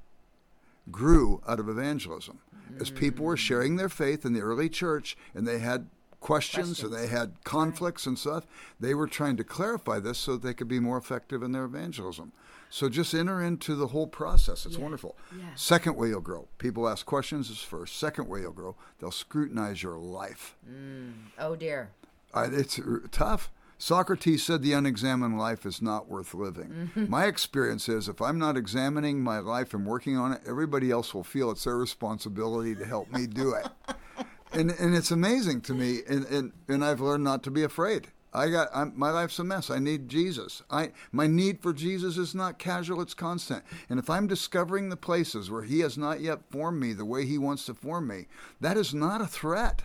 grew 0.91 1.43
out 1.47 1.61
of 1.61 1.69
evangelism. 1.69 2.39
As 2.79 2.91
people 2.91 3.25
were 3.25 3.37
sharing 3.37 3.77
their 3.77 3.89
faith 3.89 4.25
in 4.25 4.33
the 4.33 4.41
early 4.41 4.69
church 4.69 5.17
and 5.35 5.47
they 5.47 5.59
had 5.59 5.89
questions, 6.21 6.83
and 6.83 6.93
they 6.93 7.07
had 7.07 7.33
conflicts 7.45 8.07
and 8.07 8.19
stuff, 8.19 8.47
they 8.79 8.95
were 8.95 9.07
trying 9.07 9.37
to 9.39 9.45
clarify 9.45 9.99
this 9.99 10.19
so 10.19 10.33
that 10.33 10.43
they 10.43 10.55
could 10.55 10.69
be 10.69 10.79
more 10.79 10.99
effective 10.99 11.43
in 11.43 11.53
their 11.53 11.65
evangelism. 11.65 12.33
So 12.69 12.89
just 12.89 13.15
enter 13.15 13.43
into 13.43 13.75
the 13.75 13.89
whole 13.89 14.07
process. 14.07 14.65
It's 14.65 14.79
wonderful. 14.79 15.17
Yeah. 15.37 15.47
Second 15.57 15.97
way 15.97 16.09
you'll 16.09 16.21
grow. 16.21 16.47
People 16.59 16.89
ask 16.89 17.05
questions 17.05 17.51
is 17.51 17.59
first. 17.59 17.97
Second 17.97 18.29
way 18.29 18.43
you'll 18.43 18.53
grow. 18.53 18.77
They'll 19.01 19.11
scrutinize 19.11 19.83
your 19.83 19.99
life. 19.99 20.57
Mm. 20.71 21.13
Oh 21.39 21.57
dear. 21.57 21.91
I, 22.33 22.45
it's 22.45 22.79
tough. 23.11 23.51
Socrates 23.81 24.45
said 24.45 24.61
the 24.61 24.75
unexamined 24.75 25.39
life 25.39 25.65
is 25.65 25.81
not 25.81 26.07
worth 26.07 26.35
living. 26.35 26.91
Mm-hmm. 26.95 27.11
My 27.11 27.25
experience 27.25 27.89
is 27.89 28.09
if 28.09 28.21
I'm 28.21 28.39
not 28.39 28.59
examining 28.59 29.23
my 29.23 29.39
life 29.39 29.73
and 29.73 29.87
working 29.87 30.19
on 30.19 30.33
it, 30.33 30.43
everybody 30.47 30.91
else 30.91 31.15
will 31.15 31.25
feel 31.25 31.51
it's 31.51 31.65
their 31.65 31.79
responsibility 31.79 32.75
to 32.75 32.85
help 32.85 33.11
me 33.11 33.27
do 33.27 33.55
it. 33.55 33.67
and 34.53 34.71
and 34.71 34.95
it's 34.95 35.11
amazing 35.11 35.63
to 35.63 35.73
me 35.73 36.01
and, 36.07 36.27
and, 36.27 36.53
and 36.69 36.85
I've 36.85 37.01
learned 37.01 37.25
not 37.25 37.43
to 37.45 37.51
be 37.51 37.63
afraid. 37.63 38.09
I 38.35 38.51
got 38.51 38.69
I'm, 38.75 38.93
my 38.97 39.11
life's 39.11 39.39
a 39.39 39.45
mess. 39.45 39.71
I 39.71 39.79
need 39.79 40.11
Jesus. 40.11 40.63
I 40.71 40.93
my 41.11 41.27
need 41.27 41.63
for 41.63 41.73
Jesus 41.73 42.19
is 42.19 42.35
not 42.35 42.59
casual; 42.59 43.01
it's 43.01 43.15
constant. 43.15 43.65
And 43.89 43.99
if 43.99 44.11
I'm 44.11 44.27
discovering 44.27 44.91
the 44.91 44.97
places 44.97 45.51
where 45.51 45.63
He 45.63 45.81
has 45.81 45.97
not 45.97 46.21
yet 46.21 46.51
formed 46.51 46.81
me 46.81 46.93
the 46.93 47.07
way 47.07 47.25
He 47.25 47.39
wants 47.39 47.65
to 47.65 47.75
form 47.75 48.09
me, 48.09 48.27
that 48.61 48.77
is 48.77 48.93
not 48.93 49.23
a 49.23 49.27
threat. 49.27 49.83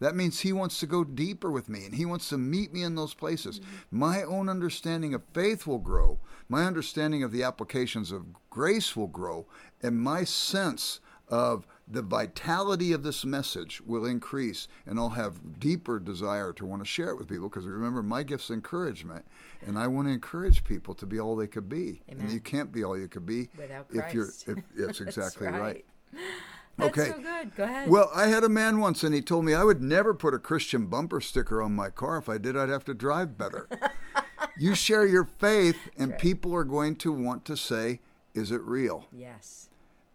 That 0.00 0.14
means 0.14 0.40
He 0.40 0.52
wants 0.52 0.80
to 0.80 0.86
go 0.86 1.04
deeper 1.04 1.50
with 1.50 1.68
me, 1.68 1.84
and 1.84 1.94
He 1.94 2.04
wants 2.04 2.28
to 2.30 2.38
meet 2.38 2.72
me 2.72 2.82
in 2.82 2.94
those 2.94 3.14
places. 3.14 3.60
Mm-hmm. 3.60 3.98
My 3.98 4.22
own 4.22 4.48
understanding 4.48 5.14
of 5.14 5.22
faith 5.32 5.66
will 5.66 5.78
grow. 5.78 6.18
My 6.48 6.64
understanding 6.64 7.22
of 7.22 7.32
the 7.32 7.42
applications 7.42 8.12
of 8.12 8.26
grace 8.50 8.96
will 8.96 9.08
grow, 9.08 9.46
and 9.82 10.00
my 10.00 10.24
sense 10.24 11.00
of 11.28 11.66
the 11.88 12.02
vitality 12.02 12.92
of 12.92 13.02
this 13.02 13.24
message 13.24 13.80
will 13.82 14.04
increase 14.04 14.66
and 14.86 14.98
I'll 14.98 15.10
have 15.10 15.60
deeper 15.60 15.98
desire 15.98 16.52
to 16.54 16.66
want 16.66 16.82
to 16.82 16.86
share 16.86 17.10
it 17.10 17.18
with 17.18 17.28
people 17.28 17.48
because 17.48 17.64
remember 17.64 18.02
my 18.02 18.22
gift's 18.22 18.50
encouragement 18.50 19.24
and 19.64 19.78
I 19.78 19.86
want 19.86 20.08
to 20.08 20.12
encourage 20.12 20.64
people 20.64 20.94
to 20.94 21.06
be 21.06 21.20
all 21.20 21.36
they 21.36 21.46
could 21.46 21.68
be. 21.68 22.02
Amen. 22.10 22.24
And 22.24 22.32
you 22.32 22.40
can't 22.40 22.72
be 22.72 22.84
all 22.84 22.98
you 22.98 23.08
could 23.08 23.26
be 23.26 23.48
Without 23.56 23.86
if 23.92 24.14
you're 24.14 24.28
if 24.46 24.58
that's 24.76 25.00
exactly 25.00 25.46
right. 25.46 25.60
right. 25.60 25.84
That's 26.76 26.98
Okay. 26.98 27.10
so 27.10 27.20
good. 27.20 27.56
Go 27.56 27.64
ahead. 27.64 27.88
Well, 27.88 28.10
I 28.14 28.26
had 28.26 28.44
a 28.44 28.48
man 28.48 28.78
once, 28.80 29.02
and 29.02 29.14
he 29.14 29.22
told 29.22 29.44
me 29.44 29.54
I 29.54 29.64
would 29.64 29.82
never 29.82 30.12
put 30.12 30.34
a 30.34 30.38
Christian 30.38 30.86
bumper 30.86 31.20
sticker 31.20 31.62
on 31.62 31.74
my 31.74 31.88
car. 31.90 32.18
If 32.18 32.28
I 32.28 32.38
did, 32.38 32.56
I'd 32.56 32.68
have 32.68 32.84
to 32.84 32.94
drive 32.94 33.38
better. 33.38 33.68
you 34.58 34.74
share 34.74 35.06
your 35.06 35.24
faith, 35.24 35.76
and 35.96 36.18
people 36.18 36.54
are 36.54 36.64
going 36.64 36.96
to 36.96 37.12
want 37.12 37.44
to 37.46 37.56
say, 37.56 38.00
"Is 38.34 38.50
it 38.50 38.60
real?" 38.62 39.06
yes. 39.12 39.68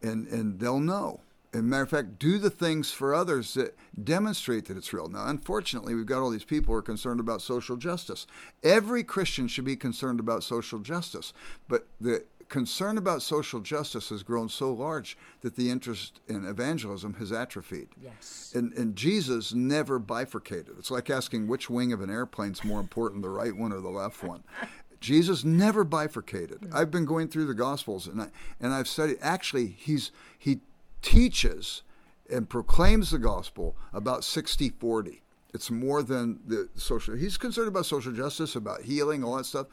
And 0.03 0.27
and 0.27 0.59
they'll 0.59 0.79
know. 0.79 1.21
As 1.53 1.59
a 1.59 1.63
matter 1.63 1.83
of 1.83 1.89
fact, 1.89 2.17
do 2.17 2.37
the 2.37 2.49
things 2.49 2.91
for 2.91 3.13
others 3.13 3.55
that 3.55 3.75
demonstrate 4.01 4.65
that 4.65 4.77
it's 4.77 4.93
real. 4.93 5.09
Now, 5.09 5.27
unfortunately, 5.27 5.93
we've 5.93 6.05
got 6.05 6.21
all 6.21 6.29
these 6.29 6.45
people 6.45 6.73
who 6.73 6.77
are 6.77 6.81
concerned 6.81 7.19
about 7.19 7.41
social 7.41 7.75
justice. 7.75 8.25
Every 8.63 9.03
Christian 9.03 9.49
should 9.49 9.65
be 9.65 9.75
concerned 9.75 10.21
about 10.21 10.43
social 10.43 10.79
justice, 10.79 11.33
but 11.67 11.87
the 11.99 12.23
concern 12.51 12.97
about 12.97 13.21
social 13.21 13.61
justice 13.61 14.09
has 14.09 14.23
grown 14.23 14.49
so 14.49 14.73
large 14.73 15.17
that 15.39 15.55
the 15.55 15.71
interest 15.71 16.19
in 16.27 16.45
evangelism 16.45 17.13
has 17.13 17.31
atrophied. 17.31 17.87
Yes. 18.03 18.51
And, 18.53 18.73
and 18.73 18.93
Jesus 18.93 19.53
never 19.53 19.97
bifurcated. 19.97 20.75
It's 20.77 20.91
like 20.91 21.09
asking 21.09 21.47
which 21.47 21.69
wing 21.69 21.93
of 21.93 22.01
an 22.01 22.09
airplane 22.09 22.51
is 22.51 22.63
more 22.65 22.81
important, 22.81 23.21
the 23.21 23.29
right 23.29 23.55
one 23.55 23.71
or 23.71 23.79
the 23.79 23.89
left 23.89 24.21
one. 24.21 24.43
Jesus 24.99 25.45
never 25.45 25.85
bifurcated. 25.85 26.65
Hmm. 26.65 26.75
I've 26.75 26.91
been 26.91 27.05
going 27.05 27.29
through 27.29 27.45
the 27.45 27.53
Gospels 27.53 28.05
and 28.05 28.21
I, 28.21 28.27
and 28.59 28.73
I've 28.73 28.87
studied. 28.87 29.17
Actually, 29.21 29.67
he's 29.67 30.11
he 30.37 30.59
teaches 31.01 31.83
and 32.29 32.49
proclaims 32.49 33.11
the 33.11 33.17
gospel 33.17 33.75
about 33.93 34.21
60-40. 34.21 35.21
It's 35.53 35.71
more 35.71 36.03
than 36.03 36.39
the 36.45 36.69
social. 36.75 37.15
He's 37.15 37.37
concerned 37.37 37.67
about 37.67 37.85
social 37.85 38.11
justice, 38.13 38.55
about 38.55 38.83
healing, 38.83 39.23
all 39.23 39.35
that 39.37 39.45
stuff. 39.45 39.67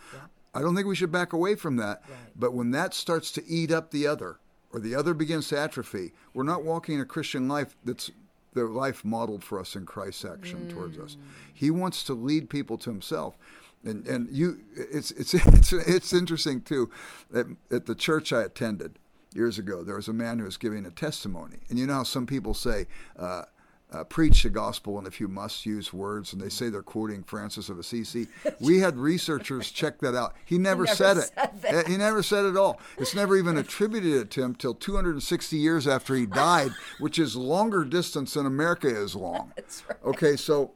I 0.55 0.61
don't 0.61 0.75
think 0.75 0.87
we 0.87 0.97
should 0.97 1.12
back 1.12 1.33
away 1.33 1.55
from 1.55 1.76
that. 1.76 2.02
Right. 2.09 2.19
But 2.37 2.55
when 2.55 2.71
that 2.73 2.95
starts 2.95 3.31
to 3.33 3.47
eat 3.47 3.71
up 3.71 3.90
the 3.90 4.07
other, 4.07 4.38
or 4.73 4.81
the 4.81 4.95
other 4.95 5.14
begins 5.14 5.49
to 5.49 5.59
atrophy, 5.59 6.12
we're 6.35 6.43
not 6.43 6.64
walking 6.64 7.00
a 7.00 7.05
Christian 7.05 7.49
life 7.49 7.76
that's 7.85 8.11
the 8.55 8.64
life 8.64 9.05
modeled 9.05 9.45
for 9.45 9.61
us 9.61 9.76
in 9.76 9.87
Christ's 9.87 10.25
action 10.25 10.69
towards 10.69 10.99
us. 10.99 11.17
He 11.52 11.71
wants 11.71 12.02
to 12.05 12.14
lead 12.14 12.50
people 12.50 12.78
to 12.78 12.90
Himself, 12.90 13.37
and 13.85 14.07
and 14.07 14.28
you, 14.31 14.61
it's 14.75 15.11
it's 15.12 15.35
it's 15.35 15.73
it's 15.73 16.12
interesting 16.12 16.62
too. 16.62 16.90
At, 17.35 17.47
at 17.71 17.87
the 17.87 17.95
church 17.95 18.33
I 18.33 18.43
attended 18.43 18.99
years 19.35 19.59
ago, 19.59 19.83
there 19.83 19.97
was 19.97 20.09
a 20.09 20.12
man 20.12 20.38
who 20.38 20.45
was 20.45 20.57
giving 20.57 20.87
a 20.87 20.90
testimony, 20.90 21.59
and 21.69 21.78
you 21.78 21.87
know 21.87 21.95
how 21.95 22.02
some 22.02 22.26
people 22.26 22.55
say. 22.55 22.87
Uh, 23.19 23.45
uh, 23.90 24.04
preach 24.04 24.42
the 24.42 24.50
gospel, 24.50 24.99
and 24.99 25.07
if 25.07 25.18
you 25.21 25.28
must 25.28 25.64
use 25.64 25.92
words, 25.92 26.33
and 26.33 26.42
they 26.42 26.49
say 26.49 26.68
they're 26.68 26.83
quoting 26.83 27.23
Francis 27.23 27.68
of 27.68 27.78
Assisi. 27.78 28.26
We 28.61 28.80
had 28.80 28.99
researchers 28.99 29.71
check 29.71 30.00
that 30.00 30.16
out. 30.16 30.35
He 30.45 30.59
never, 30.59 30.85
never 30.85 30.97
said 30.97 31.16
it. 31.16 31.30
that. 31.62 31.87
He 31.87 31.97
never 31.97 32.23
said 32.23 32.45
it 32.45 32.50
at 32.50 32.57
all. 32.57 32.80
It's 32.99 33.14
never 33.14 33.37
even 33.37 33.57
attributed 33.59 34.14
it 34.14 34.30
to 34.33 34.42
him 34.42 34.54
till 34.54 34.75
260 34.75 35.57
years 35.57 35.87
after 35.87 36.14
he 36.14 36.26
died, 36.26 36.73
which 36.99 37.18
is 37.18 37.37
longer 37.37 37.85
distance 37.85 38.35
than 38.35 38.47
America 38.47 38.88
is 38.88 39.14
long. 39.14 39.52
That's 39.57 39.85
right. 39.88 39.99
Okay, 40.04 40.37
so 40.37 40.73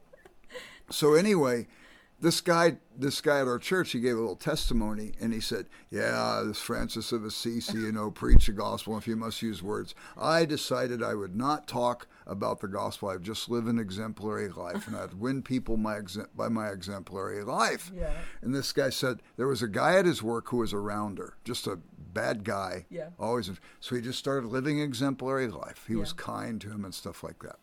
so 0.89 1.13
anyway, 1.13 1.67
this 2.21 2.41
guy 2.41 2.77
this 2.97 3.21
guy 3.21 3.41
at 3.41 3.47
our 3.47 3.59
church, 3.59 3.91
he 3.91 3.99
gave 3.99 4.15
a 4.15 4.19
little 4.19 4.35
testimony 4.35 5.13
and 5.19 5.33
he 5.33 5.39
said, 5.39 5.65
Yeah, 5.89 6.43
this 6.45 6.59
Francis 6.59 7.11
of 7.11 7.25
Assisi, 7.25 7.79
you 7.79 7.91
know, 7.91 8.11
preach 8.11 8.45
the 8.45 8.53
gospel 8.53 8.97
if 8.97 9.07
you 9.07 9.15
must 9.15 9.41
use 9.41 9.61
words. 9.61 9.93
I 10.17 10.45
decided 10.45 11.03
I 11.03 11.15
would 11.15 11.35
not 11.35 11.67
talk 11.67 12.07
about 12.25 12.59
the 12.59 12.67
gospel. 12.67 13.09
I'd 13.09 13.23
just 13.23 13.49
live 13.49 13.67
an 13.67 13.79
exemplary 13.79 14.49
life 14.49 14.87
and 14.87 14.95
I'd 14.95 15.13
win 15.13 15.41
people 15.41 15.77
my 15.77 15.99
by 16.35 16.49
my 16.49 16.69
exemplary 16.69 17.43
life. 17.43 17.91
Yeah. 17.95 18.11
And 18.41 18.53
this 18.53 18.71
guy 18.71 18.89
said 18.89 19.21
there 19.37 19.47
was 19.47 19.61
a 19.61 19.67
guy 19.67 19.97
at 19.97 20.05
his 20.05 20.23
work 20.23 20.49
who 20.49 20.57
was 20.57 20.73
a 20.73 20.77
rounder, 20.77 21.35
just 21.43 21.67
a 21.67 21.79
bad 22.13 22.43
guy. 22.43 22.85
Yeah. 22.89 23.09
Always 23.19 23.49
so 23.79 23.95
he 23.95 24.01
just 24.01 24.19
started 24.19 24.47
living 24.47 24.79
an 24.79 24.85
exemplary 24.85 25.47
life. 25.47 25.85
He 25.87 25.95
was 25.95 26.13
kind 26.13 26.59
to 26.61 26.69
him 26.69 26.85
and 26.85 26.93
stuff 26.93 27.23
like 27.23 27.41
that. 27.43 27.57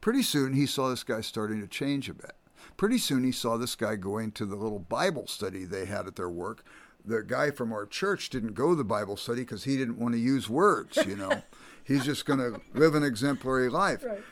Pretty 0.00 0.22
soon 0.22 0.54
he 0.54 0.66
saw 0.66 0.88
this 0.88 1.04
guy 1.04 1.20
starting 1.20 1.60
to 1.60 1.66
change 1.66 2.08
a 2.08 2.14
bit. 2.14 2.32
Pretty 2.76 2.98
soon 2.98 3.24
he 3.24 3.32
saw 3.32 3.56
this 3.56 3.74
guy 3.74 3.96
going 3.96 4.32
to 4.32 4.46
the 4.46 4.56
little 4.56 4.78
Bible 4.78 5.26
study 5.26 5.64
they 5.64 5.84
had 5.84 6.06
at 6.06 6.16
their 6.16 6.30
work. 6.30 6.64
The 7.04 7.22
guy 7.22 7.50
from 7.50 7.72
our 7.72 7.86
church 7.86 8.30
didn't 8.30 8.54
go 8.54 8.70
to 8.70 8.76
the 8.76 8.84
Bible 8.84 9.16
study 9.16 9.42
because 9.42 9.64
he 9.64 9.76
didn't 9.76 9.98
want 9.98 10.14
to 10.14 10.20
use 10.20 10.48
words, 10.48 10.96
you 11.06 11.16
know. 11.16 11.42
He's 11.84 12.04
just 12.04 12.24
going 12.26 12.38
to 12.38 12.60
live 12.74 12.94
an 12.94 13.02
exemplary 13.02 13.68
life. 13.68 14.04
Right. 14.04 14.22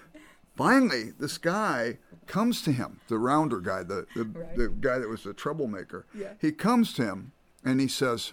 Finally, 0.56 1.12
this 1.18 1.38
guy 1.38 1.98
comes 2.26 2.62
to 2.62 2.72
him, 2.72 3.00
the 3.08 3.18
rounder 3.18 3.60
guy, 3.60 3.82
the, 3.82 4.06
the, 4.14 4.24
Right. 4.24 4.56
the 4.56 4.68
guy 4.68 4.98
that 4.98 5.08
was 5.08 5.24
the 5.24 5.32
troublemaker. 5.32 6.06
Yeah. 6.14 6.34
He 6.40 6.52
comes 6.52 6.92
to 6.94 7.04
him 7.04 7.32
and 7.64 7.80
he 7.80 7.88
says, 7.88 8.32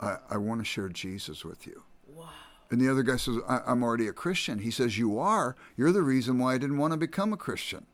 I, 0.00 0.16
I 0.30 0.36
want 0.38 0.60
to 0.60 0.64
share 0.64 0.88
Jesus 0.88 1.44
with 1.44 1.66
you. 1.66 1.82
Wow. 2.08 2.28
And 2.70 2.80
the 2.80 2.90
other 2.90 3.02
guy 3.02 3.16
says, 3.16 3.36
I, 3.48 3.60
I'm 3.66 3.82
already 3.82 4.08
a 4.08 4.12
Christian. 4.12 4.58
He 4.60 4.70
says, 4.70 4.98
You 4.98 5.18
are. 5.18 5.54
You're 5.76 5.92
the 5.92 6.02
reason 6.02 6.38
why 6.38 6.54
I 6.54 6.58
didn't 6.58 6.78
want 6.78 6.92
to 6.92 6.96
become 6.98 7.32
a 7.32 7.36
Christian. 7.36 7.86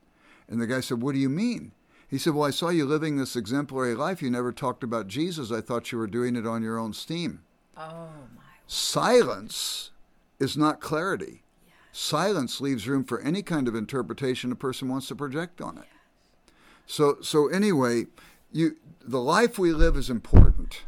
And 0.49 0.61
the 0.61 0.67
guy 0.67 0.81
said, 0.81 1.03
What 1.03 1.13
do 1.13 1.19
you 1.19 1.29
mean? 1.29 1.73
He 2.09 2.19
said, 2.19 2.35
Well, 2.35 2.47
I 2.47 2.51
saw 2.51 2.69
you 2.71 2.85
living 2.87 3.17
this 3.17 3.37
exemplary 3.37 3.95
life. 3.95 4.23
You 4.23 4.31
never 4.31 4.53
talked 4.53 4.83
about 4.83 5.09
Jesus. 5.09 5.51
I 5.53 5.61
thought 5.61 5.93
you 5.93 5.99
were 5.99 6.07
doing 6.07 6.37
it 6.37 6.47
on 6.47 6.63
your 6.63 6.79
own 6.79 6.93
steam. 6.93 7.43
Oh 7.77 8.09
my. 8.35 8.43
Silence 8.67 9.91
is 10.43 10.57
not 10.57 10.81
clarity. 10.81 11.45
Silence 11.93 12.61
leaves 12.61 12.89
room 12.89 13.05
for 13.05 13.21
any 13.21 13.43
kind 13.43 13.69
of 13.69 13.77
interpretation 13.77 14.51
a 14.51 14.57
person 14.57 14.89
wants 14.89 15.07
to 15.07 15.15
project 15.15 15.61
on 15.61 15.79
it. 15.79 15.85
So, 16.85 17.19
so 17.23 17.47
anyway, 17.47 18.07
you, 18.51 18.77
the 19.01 19.21
life 19.21 19.57
we 19.57 19.73
live 19.73 19.97
is 19.97 20.11
important, 20.11 20.83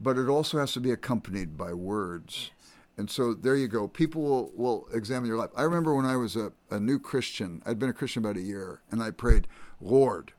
but 0.00 0.16
it 0.16 0.26
also 0.28 0.58
has 0.58 0.72
to 0.72 0.80
be 0.80 0.90
accompanied 0.90 1.58
by 1.58 1.74
words. 1.74 2.50
And 2.96 3.10
so 3.10 3.34
there 3.34 3.56
you 3.56 3.68
go. 3.68 3.88
People 3.88 4.22
will, 4.22 4.52
will 4.54 4.88
examine 4.90 5.28
your 5.28 5.36
life. 5.36 5.50
I 5.54 5.62
remember 5.62 5.94
when 5.94 6.06
I 6.06 6.16
was 6.16 6.34
a, 6.34 6.52
a 6.70 6.80
new 6.80 6.98
Christian, 6.98 7.62
I'd 7.66 7.78
been 7.78 7.90
a 7.90 7.92
Christian 7.92 8.24
about 8.24 8.38
a 8.38 8.40
year, 8.42 8.80
and 8.90 9.02
I 9.02 9.10
prayed, 9.10 9.48
Lord, 9.82 10.32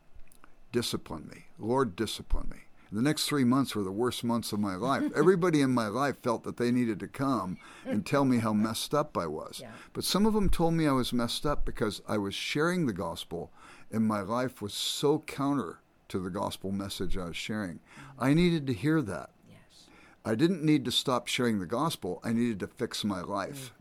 discipline 0.71 1.29
me. 1.31 1.45
Lord, 1.59 1.95
discipline 1.95 2.50
me. 2.50 2.66
The 2.91 3.01
next 3.01 3.27
three 3.27 3.44
months 3.44 3.75
were 3.75 3.84
the 3.84 3.91
worst 3.91 4.24
months 4.24 4.53
of 4.53 4.60
my 4.60 4.75
life. 4.75 5.12
Everybody 5.15 5.62
in 5.62 5.72
my 5.72 5.88
life 5.88 6.17
felt 6.20 6.44
that 6.44 6.58
they 6.58 6.72
needed 6.72 7.00
to 7.01 7.08
come 7.08 7.58
and 7.86 8.06
tell 8.06 8.25
me 8.25 8.38
how 8.38 8.53
messed 8.53 8.94
up 8.94 9.17
I 9.17 9.27
was. 9.27 9.60
Yeah. 9.62 9.72
But 9.94 10.03
some 10.03 10.25
of 10.25 10.34
them 10.34 10.50
told 10.50 10.74
me 10.74 10.88
I 10.88 10.94
was 10.94 11.13
messed 11.13 11.46
up 11.46 11.65
because 11.65 12.01
I 12.08 12.17
was 12.17 12.34
sharing 12.34 12.86
the 12.86 12.94
gospel 12.94 13.51
and 13.91 14.06
my 14.06 14.22
life 14.22 14.62
was 14.62 14.74
so 14.74 15.20
counter 15.20 15.79
to 16.10 16.20
the 16.20 16.29
gospel 16.29 16.72
message 16.72 17.17
I 17.17 17.25
was 17.25 17.38
sharing. 17.38 17.79
I 18.17 18.34
needed 18.34 18.67
to 18.67 18.74
hear 18.74 19.01
that. 19.01 19.32
Yes. 19.50 19.89
I 20.24 20.36
didn't 20.36 20.63
need 20.63 20.86
to 20.86 20.91
stop 20.91 21.27
sharing 21.27 21.60
the 21.60 21.65
gospel. 21.65 22.22
I 22.24 22.32
needed 22.32 22.60
to 22.62 22.67
fix 22.67 23.03
my 23.03 23.22
life. 23.22 23.74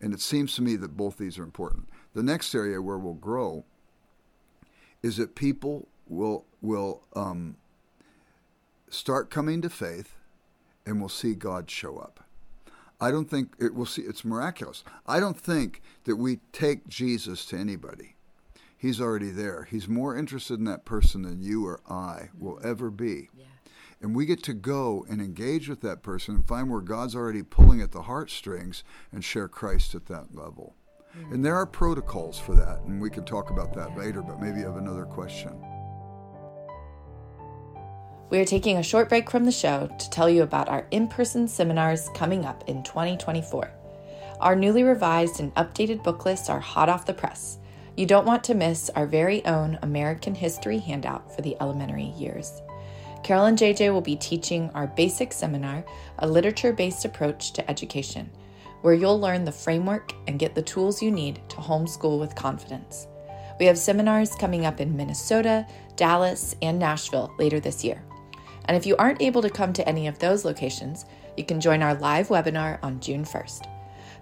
And 0.00 0.12
it 0.12 0.20
seems 0.20 0.54
to 0.56 0.62
me 0.62 0.76
that 0.76 0.96
both 0.96 1.18
these 1.18 1.38
are 1.38 1.42
important. 1.42 1.88
The 2.14 2.22
next 2.22 2.54
area 2.54 2.80
where 2.80 2.98
we'll 2.98 3.14
grow 3.14 3.64
is 5.02 5.16
that 5.18 5.34
people 5.34 5.88
will 6.08 6.44
will 6.62 7.02
um, 7.14 7.56
start 8.96 9.30
coming 9.30 9.60
to 9.62 9.70
faith 9.70 10.16
and 10.84 11.00
we'll 11.00 11.08
see 11.08 11.34
God 11.34 11.70
show 11.70 11.98
up. 11.98 12.24
I 13.00 13.10
don't 13.10 13.28
think 13.28 13.54
it 13.58 13.74
will 13.74 13.86
see 13.86 14.02
it's 14.02 14.24
miraculous. 14.24 14.82
I 15.06 15.20
don't 15.20 15.38
think 15.38 15.82
that 16.04 16.16
we 16.16 16.38
take 16.52 16.88
Jesus 16.88 17.44
to 17.46 17.58
anybody. 17.58 18.16
He's 18.76 19.00
already 19.00 19.30
there. 19.30 19.66
He's 19.70 19.88
more 19.88 20.16
interested 20.16 20.58
in 20.58 20.64
that 20.64 20.84
person 20.84 21.22
than 21.22 21.42
you 21.42 21.66
or 21.66 21.80
I 21.88 22.30
will 22.38 22.56
mm-hmm. 22.56 22.68
ever 22.68 22.90
be. 22.90 23.28
Yeah. 23.36 23.44
And 24.00 24.14
we 24.14 24.26
get 24.26 24.42
to 24.44 24.54
go 24.54 25.06
and 25.08 25.20
engage 25.20 25.68
with 25.68 25.80
that 25.80 26.02
person 26.02 26.34
and 26.34 26.46
find 26.46 26.70
where 26.70 26.82
God's 26.82 27.14
already 27.14 27.42
pulling 27.42 27.80
at 27.80 27.92
the 27.92 28.02
heartstrings 28.02 28.84
and 29.10 29.24
share 29.24 29.48
Christ 29.48 29.94
at 29.94 30.06
that 30.06 30.34
level. 30.34 30.74
And 31.30 31.42
there 31.42 31.54
mm. 31.54 31.62
are 31.62 31.66
protocols 31.66 32.38
for 32.38 32.54
that, 32.54 32.80
and 32.80 33.00
we 33.00 33.08
can 33.08 33.24
talk 33.24 33.48
about 33.48 33.72
that 33.74 33.96
later, 33.96 34.20
but 34.20 34.38
maybe 34.38 34.58
you 34.58 34.66
have 34.66 34.76
another 34.76 35.06
question. 35.06 35.58
We 38.28 38.40
are 38.40 38.44
taking 38.44 38.76
a 38.76 38.82
short 38.82 39.08
break 39.08 39.30
from 39.30 39.44
the 39.44 39.52
show 39.52 39.88
to 39.98 40.10
tell 40.10 40.28
you 40.28 40.42
about 40.42 40.68
our 40.68 40.84
in 40.90 41.06
person 41.06 41.46
seminars 41.46 42.08
coming 42.12 42.44
up 42.44 42.68
in 42.68 42.82
2024. 42.82 43.70
Our 44.40 44.56
newly 44.56 44.82
revised 44.82 45.38
and 45.38 45.54
updated 45.54 46.02
book 46.02 46.24
lists 46.24 46.50
are 46.50 46.58
hot 46.58 46.88
off 46.88 47.06
the 47.06 47.14
press. 47.14 47.58
You 47.96 48.04
don't 48.04 48.26
want 48.26 48.42
to 48.44 48.54
miss 48.54 48.90
our 48.90 49.06
very 49.06 49.44
own 49.46 49.78
American 49.82 50.34
history 50.34 50.78
handout 50.78 51.34
for 51.34 51.42
the 51.42 51.56
elementary 51.60 52.12
years. 52.18 52.62
Carole 53.22 53.46
and 53.46 53.56
JJ 53.56 53.92
will 53.92 54.00
be 54.00 54.16
teaching 54.16 54.70
our 54.74 54.88
basic 54.88 55.32
seminar, 55.32 55.84
a 56.18 56.26
literature 56.26 56.72
based 56.72 57.04
approach 57.04 57.52
to 57.52 57.70
education, 57.70 58.28
where 58.82 58.94
you'll 58.94 59.20
learn 59.20 59.44
the 59.44 59.52
framework 59.52 60.12
and 60.26 60.40
get 60.40 60.54
the 60.54 60.62
tools 60.62 61.00
you 61.00 61.12
need 61.12 61.40
to 61.48 61.56
homeschool 61.56 62.18
with 62.18 62.34
confidence. 62.34 63.06
We 63.58 63.66
have 63.66 63.78
seminars 63.78 64.34
coming 64.34 64.66
up 64.66 64.80
in 64.80 64.96
Minnesota, 64.96 65.66
Dallas, 65.94 66.56
and 66.60 66.78
Nashville 66.78 67.32
later 67.38 67.60
this 67.60 67.82
year. 67.82 68.02
And 68.68 68.76
if 68.76 68.86
you 68.86 68.96
aren't 68.96 69.22
able 69.22 69.42
to 69.42 69.50
come 69.50 69.72
to 69.72 69.88
any 69.88 70.06
of 70.06 70.18
those 70.18 70.44
locations, 70.44 71.04
you 71.36 71.44
can 71.44 71.60
join 71.60 71.82
our 71.82 71.94
live 71.94 72.28
webinar 72.28 72.78
on 72.82 73.00
June 73.00 73.24
1st. 73.24 73.68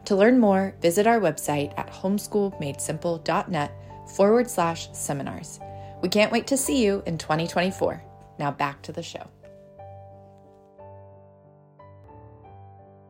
To 0.07 0.17
learn 0.17 0.39
more, 0.39 0.75
visit 0.81 1.07
our 1.07 1.19
website 1.19 1.73
at 1.79 1.91
homeschoolmadesimple.net 1.91 3.73
forward 4.15 4.51
slash 4.51 4.93
seminars. 4.93 5.61
We 6.03 6.09
can't 6.11 6.33
wait 6.33 6.47
to 6.49 6.57
see 6.57 6.85
you 6.85 7.03
in 7.07 7.17
2024. 7.17 8.03
Now 8.39 8.51
back 8.51 8.83
to 8.83 8.93
the 8.93 9.03
show. 9.03 9.27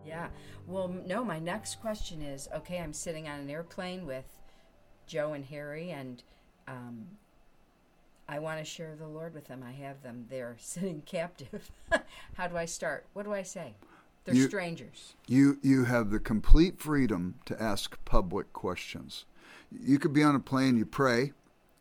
Yeah. 0.07 0.29
Well, 0.67 0.89
no, 1.05 1.25
my 1.25 1.41
next 1.41 1.81
question 1.81 2.23
is 2.23 2.49
okay, 2.55 2.79
I'm 2.79 2.93
sitting 2.93 3.29
on 3.29 3.41
an 3.41 3.51
airplane 3.51 4.07
with 4.07 4.25
Joe 5.07 5.33
and 5.33 5.45
Harry, 5.47 5.91
and 5.91 6.23
um, 6.69 7.07
I 8.29 8.39
want 8.39 8.59
to 8.59 8.65
share 8.65 8.95
the 8.97 9.07
Lord 9.07 9.35
with 9.35 9.47
them. 9.47 9.63
I 9.67 9.73
have 9.73 10.03
them 10.03 10.27
there 10.31 10.57
sitting 10.61 11.03
captive. 11.07 11.71
How 12.35 12.47
do 12.49 12.57
I 12.57 12.65
start? 12.65 13.07
What 13.13 13.25
do 13.25 13.33
I 13.33 13.43
say? 13.43 13.75
They're 14.25 14.35
You- 14.35 14.49
strangers. 14.49 15.15
You 15.27 15.59
you 15.63 15.85
have 15.85 16.11
the 16.11 16.21
complete 16.21 16.79
freedom 16.81 17.35
to 17.47 17.61
ask 17.63 18.03
public 18.05 18.53
questions. 18.53 19.27
You 19.71 19.99
could 19.99 20.13
be 20.13 20.23
on 20.23 20.35
a 20.35 20.41
plane, 20.41 20.77
you 20.77 20.87
pray, 20.87 21.33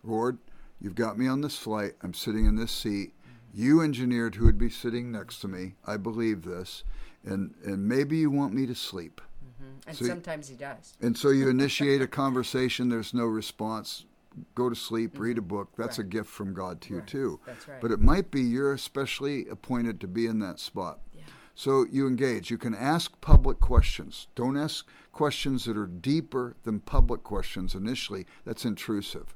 Lord, 0.04 0.40
you've 0.82 0.96
got 0.96 1.18
me 1.18 1.28
on 1.28 1.42
this 1.42 1.58
flight. 1.58 1.94
I'm 2.02 2.14
sitting 2.14 2.46
in 2.46 2.56
this 2.56 2.72
seat. 2.72 3.14
You 3.54 3.82
engineered 3.82 4.36
who 4.36 4.46
would 4.46 4.58
be 4.58 4.70
sitting 4.70 5.12
next 5.12 5.40
to 5.42 5.48
me. 5.48 5.76
I 5.86 5.98
believe 5.98 6.42
this, 6.42 6.84
and 7.24 7.54
and 7.64 7.88
maybe 7.88 8.18
you 8.18 8.32
want 8.32 8.54
me 8.54 8.66
to 8.66 8.76
sleep. 8.76 9.22
Mm-hmm. 9.46 9.90
And 9.90 9.98
So 9.98 10.06
sometimes 10.06 10.50
he 10.50 10.56
does. 10.56 10.96
And 11.02 11.16
so 11.18 11.30
you 11.30 11.48
initiate 11.58 12.02
a 12.02 12.08
conversation. 12.08 12.90
There's 12.90 13.14
no 13.14 13.26
response. 13.26 14.06
Go 14.56 14.70
to 14.70 14.76
sleep. 14.76 15.20
Read 15.20 15.38
a 15.38 15.42
book. 15.42 15.70
That's 15.78 16.00
a 16.00 16.04
gift 16.04 16.30
from 16.30 16.54
God 16.54 16.82
to 16.82 16.96
you 16.96 17.02
too. 17.02 17.40
That's 17.46 17.68
right. 17.68 17.82
But 17.82 17.92
it 17.92 18.00
might 18.00 18.32
be 18.32 18.42
you're 18.42 18.74
especially 18.74 19.48
appointed 19.48 20.00
to 20.02 20.08
be 20.08 20.26
in 20.28 20.40
that 20.40 20.60
spot. 20.60 21.00
Yeah. 21.14 21.22
So 21.56 21.86
you 21.92 22.08
engage. 22.08 22.50
You 22.50 22.58
can 22.58 22.74
ask 22.74 23.20
public 23.22 23.60
questions. 23.60 24.28
Don't 24.36 24.58
ask 24.58 24.88
questions 25.12 25.66
that 25.66 25.78
are 25.78 25.88
deeper 25.88 26.56
than 26.64 26.80
public 26.80 27.24
questions 27.24 27.76
initially. 27.76 28.26
That's 28.46 28.66
intrusive. 28.66 29.36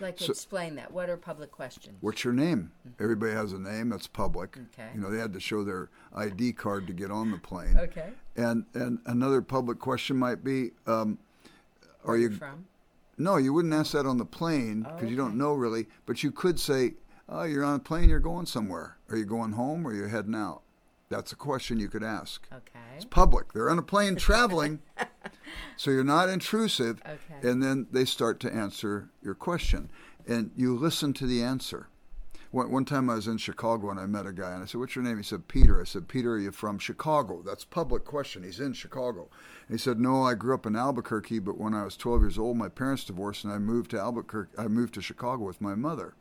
Like, 0.00 0.18
So- 0.18 0.30
explain 0.30 0.76
that. 0.76 0.92
What 0.92 1.10
are 1.10 1.16
public 1.16 1.50
questions? 1.50 1.96
What's 2.00 2.22
your 2.22 2.32
name? 2.32 2.70
Everybody 3.00 3.32
has 3.32 3.52
a 3.52 3.58
name. 3.58 3.88
That's 3.88 4.06
public. 4.06 4.52
Mm-hmm. 4.52 4.80
Okay. 4.80 4.90
You 4.94 5.00
know, 5.00 5.10
they 5.10 5.18
had 5.18 5.32
to 5.32 5.40
show 5.40 5.64
their 5.64 5.88
ID 6.14 6.52
card 6.52 6.86
to 6.86 6.92
get 6.92 7.10
on 7.10 7.30
the 7.32 7.38
plane. 7.38 7.76
Okay. 7.76 8.10
And 8.36 8.64
and 8.74 9.00
another 9.06 9.42
public 9.42 9.78
question 9.80 10.16
might 10.16 10.44
be, 10.44 10.70
um, 10.86 11.18
are 12.04 12.16
you? 12.16 12.30
from? 12.30 12.66
No, 13.18 13.36
you 13.36 13.52
wouldn't 13.52 13.74
ask 13.74 13.92
that 13.92 14.06
on 14.06 14.16
the 14.18 14.24
plane 14.24 14.86
Oh, 14.88 14.94
because 14.94 15.10
you 15.10 15.16
don't 15.16 15.36
know 15.36 15.52
really. 15.54 15.88
But 16.06 16.22
you 16.22 16.30
could 16.30 16.58
say, 16.60 16.94
"Oh, 17.28 17.42
you're 17.42 17.64
on 17.64 17.76
a 17.76 17.78
plane. 17.80 18.08
You're 18.08 18.20
going 18.20 18.46
somewhere. 18.46 18.96
Are 19.10 19.16
you 19.16 19.24
going 19.24 19.52
home 19.52 19.86
or 19.86 19.92
you're 19.92 20.08
heading 20.08 20.34
out?" 20.34 20.62
That's 21.10 21.32
a 21.32 21.36
question 21.36 21.78
you 21.80 21.88
could 21.88 22.02
ask. 22.04 22.46
Okay. 22.52 22.78
It's 22.96 23.04
public. 23.04 23.52
They're 23.52 23.70
on 23.70 23.78
a 23.78 23.82
plane 23.82 24.16
traveling, 24.28 24.80
so 25.76 25.90
you're 25.90 26.04
not 26.04 26.28
intrusive. 26.28 27.00
Okay. 27.04 27.48
And 27.48 27.62
then 27.62 27.86
they 27.90 28.04
start 28.04 28.40
to 28.40 28.54
answer 28.54 29.10
your 29.22 29.34
question, 29.34 29.90
and 30.26 30.50
you 30.54 30.76
listen 30.76 31.12
to 31.14 31.26
the 31.26 31.42
answer. 31.42 31.88
One, 32.50 32.70
one 32.70 32.84
time 32.84 33.10
I 33.10 33.16
was 33.16 33.26
in 33.26 33.36
Chicago 33.36 33.90
and 33.90 34.00
I 34.00 34.06
met 34.06 34.26
a 34.26 34.32
guy 34.32 34.52
and 34.52 34.62
I 34.62 34.66
said, 34.66 34.80
"What's 34.80 34.96
your 34.96 35.04
name?" 35.04 35.18
He 35.18 35.22
said, 35.22 35.48
"Peter." 35.48 35.80
I 35.80 35.84
said, 35.84 36.08
"Peter, 36.08 36.32
are 36.32 36.38
you 36.38 36.50
from 36.50 36.78
Chicago?" 36.78 37.42
That's 37.44 37.64
public 37.64 38.04
question. 38.04 38.42
He's 38.42 38.60
in 38.60 38.72
Chicago. 38.72 39.28
And 39.68 39.78
he 39.78 39.78
said, 39.78 40.00
"No, 40.00 40.22
I 40.22 40.34
grew 40.34 40.54
up 40.54 40.64
in 40.64 40.74
Albuquerque, 40.74 41.40
but 41.40 41.58
when 41.58 41.74
I 41.74 41.84
was 41.84 41.96
12 41.96 42.22
years 42.22 42.38
old, 42.38 42.56
my 42.56 42.68
parents 42.68 43.04
divorced 43.04 43.44
and 43.44 43.52
I 43.52 43.58
moved 43.58 43.90
to 43.90 44.00
Albuquerque. 44.00 44.56
I 44.56 44.68
moved 44.68 44.94
to 44.94 45.02
Chicago 45.02 45.44
with 45.44 45.60
my 45.60 45.74
mother." 45.74 46.14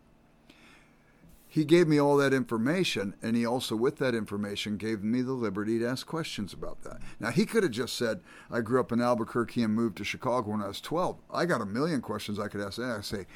He 1.50 1.64
gave 1.64 1.88
me 1.88 1.98
all 1.98 2.18
that 2.18 2.34
information, 2.34 3.16
and 3.22 3.38
he 3.38 3.46
also, 3.46 3.78
with 3.78 3.98
that 4.00 4.14
information, 4.14 4.76
gave 4.76 5.02
me 5.02 5.22
the 5.22 5.32
liberty 5.32 5.80
to 5.80 5.88
ask 5.88 6.06
questions 6.06 6.52
about 6.52 6.82
that. 6.82 7.02
Now, 7.22 7.32
he 7.32 7.46
could 7.46 7.64
have 7.64 7.72
just 7.72 7.96
said, 7.96 8.20
I 8.52 8.60
grew 8.60 8.82
up 8.82 8.92
in 8.92 9.00
Albuquerque 9.00 9.64
and 9.64 9.74
moved 9.74 9.96
to 9.98 10.04
Chicago 10.04 10.52
when 10.52 10.62
I 10.62 10.68
was 10.68 10.82
12. 10.82 11.22
I 11.34 11.46
got 11.46 11.62
a 11.62 11.66
million 11.66 12.02
questions 12.02 12.38
I 12.38 12.50
could 12.50 12.60
ask. 12.60 12.80
I 12.80 13.00
say, 13.00 13.28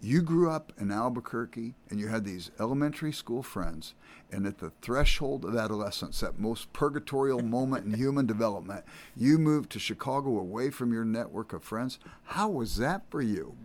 You 0.00 0.22
grew 0.22 0.50
up 0.50 0.72
in 0.78 0.92
Albuquerque 0.92 1.74
and 1.88 1.98
you 1.98 2.08
had 2.08 2.24
these 2.24 2.50
elementary 2.60 3.12
school 3.12 3.42
friends, 3.42 3.94
and 4.30 4.46
at 4.46 4.58
the 4.58 4.72
threshold 4.82 5.44
of 5.44 5.56
adolescence, 5.56 6.20
that 6.20 6.38
most 6.38 6.72
purgatorial 6.72 7.40
moment 7.42 7.86
in 7.86 7.94
human 7.94 8.26
development, 8.26 8.84
you 9.16 9.38
moved 9.38 9.70
to 9.70 9.78
Chicago 9.78 10.38
away 10.38 10.70
from 10.70 10.92
your 10.92 11.04
network 11.04 11.52
of 11.52 11.64
friends. 11.64 11.98
How 12.24 12.48
was 12.48 12.76
that 12.76 13.02
for 13.10 13.22
you? 13.22 13.56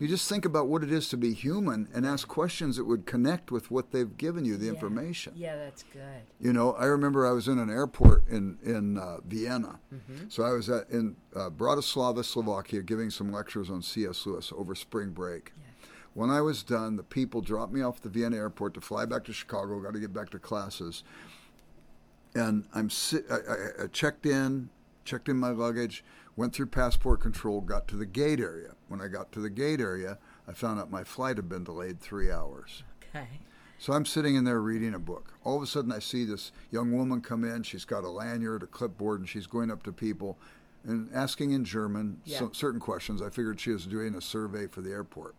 You 0.00 0.08
just 0.08 0.28
think 0.30 0.46
about 0.46 0.66
what 0.68 0.82
it 0.82 0.90
is 0.90 1.10
to 1.10 1.18
be 1.18 1.34
human 1.34 1.86
and 1.92 2.06
ask 2.06 2.26
questions 2.26 2.78
that 2.78 2.84
would 2.86 3.04
connect 3.04 3.50
with 3.52 3.70
what 3.70 3.90
they've 3.92 4.16
given 4.16 4.46
you, 4.46 4.56
the 4.56 4.64
Yeah. 4.66 4.72
information. 4.72 5.34
Yeah, 5.36 5.56
that's 5.56 5.82
good. 5.92 6.22
You 6.40 6.54
know, 6.54 6.72
I 6.72 6.86
remember 6.86 7.26
I 7.26 7.32
was 7.32 7.48
in 7.48 7.58
an 7.58 7.68
airport 7.68 8.26
in 8.26 8.56
in 8.64 8.96
uh, 8.96 9.18
Vienna. 9.26 9.78
So 10.28 10.42
I 10.42 10.52
was 10.52 10.70
at, 10.70 10.88
in 10.88 11.16
uh, 11.36 11.50
Bratislava, 11.50 12.24
Slovakia, 12.24 12.82
giving 12.82 13.10
some 13.10 13.30
lectures 13.30 13.68
on 13.70 13.82
C.S. 13.82 14.24
Lewis 14.24 14.50
over 14.56 14.74
spring 14.74 15.10
break. 15.10 15.52
When 16.14 16.30
I 16.30 16.40
was 16.40 16.62
done, 16.62 16.96
the 16.96 17.02
people 17.04 17.40
dropped 17.42 17.72
me 17.72 17.82
off 17.82 17.96
at 17.98 18.02
the 18.02 18.08
Vienna 18.08 18.36
airport 18.36 18.72
to 18.74 18.80
fly 18.80 19.04
back 19.04 19.24
to 19.24 19.32
Chicago. 19.34 19.80
Got 19.80 19.92
to 19.92 20.00
get 20.00 20.14
back 20.14 20.30
to 20.30 20.38
classes, 20.38 21.04
and 22.34 22.64
I'm 22.74 22.88
si- 22.90 23.20
I, 23.30 23.34
I, 23.34 23.84
I 23.84 23.86
checked 23.88 24.24
in, 24.26 24.70
checked 25.04 25.28
in 25.28 25.36
my 25.36 25.50
luggage, 25.50 26.02
went 26.40 26.54
through 26.54 26.64
passport 26.64 27.20
control, 27.20 27.60
got 27.60 27.86
to 27.86 27.96
the 27.96 28.06
gate 28.06 28.40
area. 28.40 28.70
When 28.88 28.98
I 29.02 29.08
got 29.08 29.30
to 29.32 29.40
the 29.40 29.50
gate 29.50 29.78
area, 29.78 30.16
I 30.48 30.52
found 30.54 30.80
out 30.80 30.90
my 30.90 31.04
flight 31.04 31.36
had 31.36 31.50
been 31.50 31.64
delayed 31.64 32.00
three 32.00 32.30
hours. 32.32 32.82
Okay. 33.14 33.26
So 33.78 33.92
I'm 33.92 34.06
sitting 34.06 34.36
in 34.36 34.44
there 34.44 34.62
reading 34.62 34.94
a 34.94 34.98
book. 34.98 35.34
All 35.44 35.58
of 35.58 35.62
a 35.62 35.66
sudden, 35.66 35.92
I 35.92 35.98
see 35.98 36.24
this 36.24 36.50
young 36.70 36.92
woman 36.92 37.20
come 37.20 37.44
in. 37.44 37.62
She's 37.62 37.84
got 37.84 38.04
a 38.04 38.08
lanyard, 38.08 38.62
a 38.62 38.66
clipboard, 38.66 39.20
and 39.20 39.28
she's 39.28 39.46
going 39.46 39.70
up 39.70 39.82
to 39.82 39.92
people 39.92 40.38
and 40.82 41.10
asking 41.12 41.50
in 41.50 41.62
German 41.62 42.22
Yeah. 42.24 42.48
certain 42.52 42.80
questions. 42.80 43.20
I 43.20 43.28
figured 43.28 43.60
she 43.60 43.72
was 43.72 43.84
doing 43.84 44.14
a 44.14 44.22
survey 44.22 44.66
for 44.66 44.80
the 44.80 44.92
airport. 44.92 45.34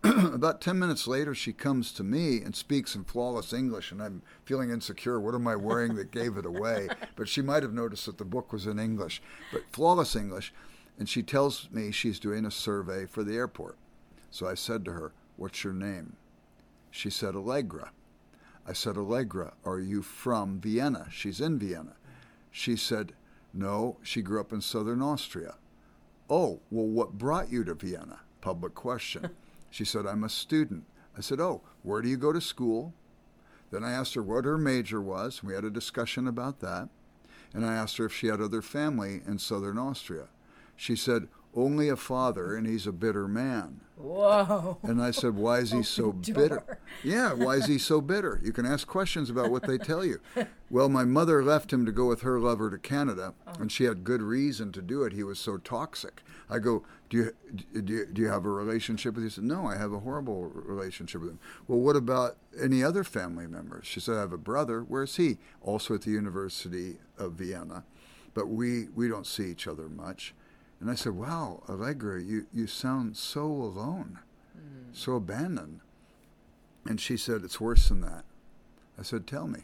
About 0.04 0.60
10 0.60 0.78
minutes 0.78 1.08
later, 1.08 1.34
she 1.34 1.52
comes 1.52 1.92
to 1.92 2.04
me 2.04 2.40
and 2.40 2.54
speaks 2.54 2.94
in 2.94 3.02
flawless 3.02 3.52
English, 3.52 3.90
and 3.90 4.00
I'm 4.00 4.22
feeling 4.44 4.70
insecure. 4.70 5.18
What 5.18 5.34
am 5.34 5.48
I 5.48 5.56
wearing 5.56 5.96
that 5.96 6.12
gave 6.12 6.36
it 6.36 6.46
away? 6.46 6.88
But 7.16 7.28
she 7.28 7.42
might 7.42 7.64
have 7.64 7.72
noticed 7.72 8.06
that 8.06 8.16
the 8.16 8.24
book 8.24 8.52
was 8.52 8.68
in 8.68 8.78
English, 8.78 9.20
but 9.52 9.62
flawless 9.72 10.14
English. 10.14 10.52
And 10.96 11.08
she 11.08 11.24
tells 11.24 11.68
me 11.72 11.90
she's 11.90 12.20
doing 12.20 12.44
a 12.44 12.50
survey 12.50 13.06
for 13.06 13.24
the 13.24 13.34
airport. 13.34 13.76
So 14.30 14.46
I 14.46 14.54
said 14.54 14.84
to 14.84 14.92
her, 14.92 15.12
What's 15.36 15.64
your 15.64 15.72
name? 15.72 16.14
She 16.92 17.10
said, 17.10 17.34
Allegra. 17.34 17.90
I 18.66 18.72
said, 18.74 18.96
Allegra, 18.96 19.54
are 19.64 19.80
you 19.80 20.02
from 20.02 20.60
Vienna? 20.60 21.08
She's 21.10 21.40
in 21.40 21.58
Vienna. 21.58 21.94
She 22.52 22.76
said, 22.76 23.14
No, 23.52 23.96
she 24.02 24.22
grew 24.22 24.40
up 24.40 24.52
in 24.52 24.60
southern 24.60 25.02
Austria. 25.02 25.56
Oh, 26.30 26.60
well, 26.70 26.86
what 26.86 27.18
brought 27.18 27.50
you 27.50 27.64
to 27.64 27.74
Vienna? 27.74 28.20
Public 28.40 28.74
question. 28.74 29.30
She 29.70 29.84
said, 29.84 30.06
I'm 30.06 30.24
a 30.24 30.28
student. 30.28 30.84
I 31.16 31.20
said, 31.20 31.40
Oh, 31.40 31.62
where 31.82 32.02
do 32.02 32.08
you 32.08 32.16
go 32.16 32.32
to 32.32 32.40
school? 32.40 32.94
Then 33.70 33.84
I 33.84 33.92
asked 33.92 34.14
her 34.14 34.22
what 34.22 34.44
her 34.44 34.56
major 34.56 35.00
was. 35.00 35.42
We 35.42 35.54
had 35.54 35.64
a 35.64 35.70
discussion 35.70 36.26
about 36.26 36.60
that. 36.60 36.88
And 37.52 37.64
I 37.64 37.74
asked 37.74 37.96
her 37.98 38.06
if 38.06 38.14
she 38.14 38.28
had 38.28 38.40
other 38.40 38.62
family 38.62 39.20
in 39.26 39.38
southern 39.38 39.78
Austria. 39.78 40.28
She 40.76 40.96
said, 40.96 41.28
only 41.54 41.88
a 41.88 41.96
father, 41.96 42.54
and 42.54 42.66
he's 42.66 42.86
a 42.86 42.92
bitter 42.92 43.26
man. 43.26 43.80
Whoa. 43.96 44.78
And 44.82 45.02
I 45.02 45.10
said, 45.10 45.34
Why 45.34 45.58
is 45.58 45.72
he 45.72 45.82
so 45.82 46.12
bitter? 46.12 46.78
Yeah, 47.02 47.32
why 47.32 47.54
is 47.56 47.66
he 47.66 47.78
so 47.78 48.00
bitter? 48.00 48.40
You 48.44 48.52
can 48.52 48.66
ask 48.66 48.86
questions 48.86 49.28
about 49.30 49.50
what 49.50 49.66
they 49.66 49.78
tell 49.78 50.04
you. 50.04 50.20
Well, 50.70 50.88
my 50.88 51.04
mother 51.04 51.42
left 51.42 51.72
him 51.72 51.84
to 51.86 51.92
go 51.92 52.06
with 52.06 52.20
her 52.22 52.38
lover 52.38 52.70
to 52.70 52.78
Canada, 52.78 53.34
and 53.58 53.72
she 53.72 53.84
had 53.84 54.04
good 54.04 54.22
reason 54.22 54.70
to 54.72 54.82
do 54.82 55.02
it. 55.02 55.12
He 55.12 55.22
was 55.22 55.38
so 55.38 55.56
toxic. 55.56 56.22
I 56.48 56.58
go, 56.58 56.84
do 57.08 57.16
you, 57.16 57.82
do 57.82 57.92
you, 57.92 58.06
do 58.06 58.22
you 58.22 58.28
have 58.28 58.44
a 58.44 58.50
relationship 58.50 59.14
with 59.14 59.24
him? 59.24 59.30
He 59.30 59.34
said, 59.34 59.44
No, 59.44 59.66
I 59.66 59.76
have 59.76 59.92
a 59.92 60.00
horrible 60.00 60.44
relationship 60.54 61.22
with 61.22 61.30
him. 61.30 61.38
Well, 61.66 61.78
what 61.78 61.96
about 61.96 62.36
any 62.60 62.84
other 62.84 63.02
family 63.02 63.46
members? 63.46 63.86
She 63.86 64.00
said, 64.00 64.16
I 64.16 64.20
have 64.20 64.32
a 64.32 64.38
brother. 64.38 64.82
Where's 64.82 65.16
he? 65.16 65.38
Also 65.62 65.94
at 65.94 66.02
the 66.02 66.10
University 66.10 66.96
of 67.16 67.32
Vienna. 67.32 67.84
But 68.34 68.48
we, 68.48 68.88
we 68.94 69.08
don't 69.08 69.26
see 69.26 69.50
each 69.50 69.66
other 69.66 69.88
much. 69.88 70.34
And 70.80 70.90
I 70.90 70.94
said, 70.94 71.12
Wow, 71.12 71.62
Allegra, 71.68 72.22
you, 72.22 72.46
you 72.52 72.66
sound 72.66 73.16
so 73.16 73.44
alone, 73.44 74.18
mm. 74.56 74.94
so 74.94 75.14
abandoned. 75.14 75.80
And 76.84 77.00
she 77.00 77.16
said, 77.16 77.42
It's 77.42 77.60
worse 77.60 77.88
than 77.88 78.02
that. 78.02 78.24
I 78.98 79.02
said, 79.02 79.26
Tell 79.26 79.48
me. 79.48 79.60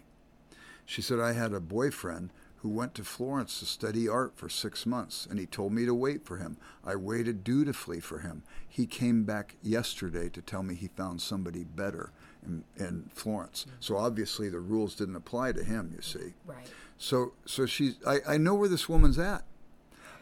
She 0.87 1.03
said, 1.03 1.21
I 1.21 1.33
had 1.33 1.53
a 1.53 1.61
boyfriend 1.61 2.31
who 2.65 2.71
went 2.71 2.95
to 2.95 3.05
Florence 3.05 3.59
to 3.59 3.67
study 3.67 4.09
art 4.09 4.33
for 4.37 4.49
six 4.49 4.87
months, 4.87 5.27
and 5.29 5.39
he 5.39 5.45
told 5.45 5.71
me 5.71 5.85
to 5.85 5.93
wait 5.93 6.25
for 6.25 6.39
him. 6.39 6.57
I 6.83 6.97
waited 6.97 7.45
dutifully 7.45 8.01
for 8.01 8.21
him. 8.21 8.43
He 8.67 8.87
came 8.87 9.25
back 9.25 9.57
yesterday 9.63 10.31
to 10.31 10.41
tell 10.41 10.63
me 10.63 10.75
he 10.75 10.89
found 10.89 11.21
somebody 11.21 11.63
better 11.63 12.11
in, 12.43 12.65
in 12.79 13.11
Florence. 13.13 13.67
Mm-hmm. 13.69 13.77
So 13.81 13.99
obviously 13.99 14.49
the 14.49 14.61
rules 14.61 14.95
didn't 14.95 15.15
apply 15.15 15.53
to 15.53 15.63
him, 15.63 15.93
you 15.95 16.01
see. 16.01 16.33
Right. 16.47 16.67
So, 16.97 17.35
so 17.45 17.67
she's, 17.67 17.97
I, 18.07 18.21
I 18.27 18.39
know 18.39 18.55
where 18.55 18.71
this 18.71 18.89
woman's 18.89 19.19
at. 19.19 19.45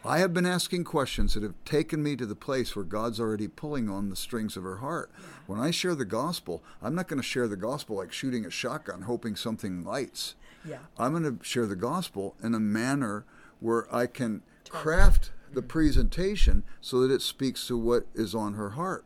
I 0.04 0.18
have 0.18 0.34
been 0.34 0.44
asking 0.44 0.82
questions 0.82 1.34
that 1.34 1.44
have 1.44 1.54
taken 1.64 2.02
me 2.02 2.16
to 2.16 2.26
the 2.26 2.34
place 2.34 2.74
where 2.74 2.84
God's 2.84 3.20
already 3.20 3.46
pulling 3.46 3.88
on 3.88 4.10
the 4.10 4.16
strings 4.16 4.56
of 4.56 4.64
her 4.64 4.78
heart. 4.78 5.12
When 5.46 5.60
I 5.60 5.70
share 5.70 5.94
the 5.94 6.04
gospel, 6.04 6.60
I'm 6.82 6.96
not 6.96 7.06
going 7.06 7.20
to 7.20 7.28
share 7.28 7.46
the 7.46 7.56
gospel 7.56 7.98
like 7.98 8.12
shooting 8.12 8.44
a 8.44 8.50
shotgun, 8.50 9.02
hoping 9.02 9.36
something 9.36 9.84
lights. 9.84 10.34
Yeah. 10.64 10.78
I'm 10.98 11.12
going 11.12 11.38
to 11.38 11.44
share 11.44 11.66
the 11.66 11.76
gospel 11.76 12.36
in 12.42 12.54
a 12.54 12.60
manner 12.60 13.24
where 13.60 13.92
I 13.94 14.06
can 14.06 14.42
craft 14.68 15.32
the 15.52 15.60
mm-hmm. 15.60 15.68
presentation 15.68 16.64
so 16.80 17.00
that 17.00 17.12
it 17.12 17.22
speaks 17.22 17.66
to 17.66 17.76
what 17.76 18.06
is 18.14 18.34
on 18.34 18.54
her 18.54 18.70
heart. 18.70 19.04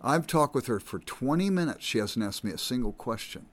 I've 0.00 0.26
talked 0.26 0.54
with 0.54 0.66
her 0.66 0.80
for 0.80 0.98
20 0.98 1.48
minutes. 1.50 1.84
She 1.84 1.98
hasn't 1.98 2.24
asked 2.24 2.44
me 2.44 2.52
a 2.52 2.58
single 2.58 2.92
question. 2.92 3.46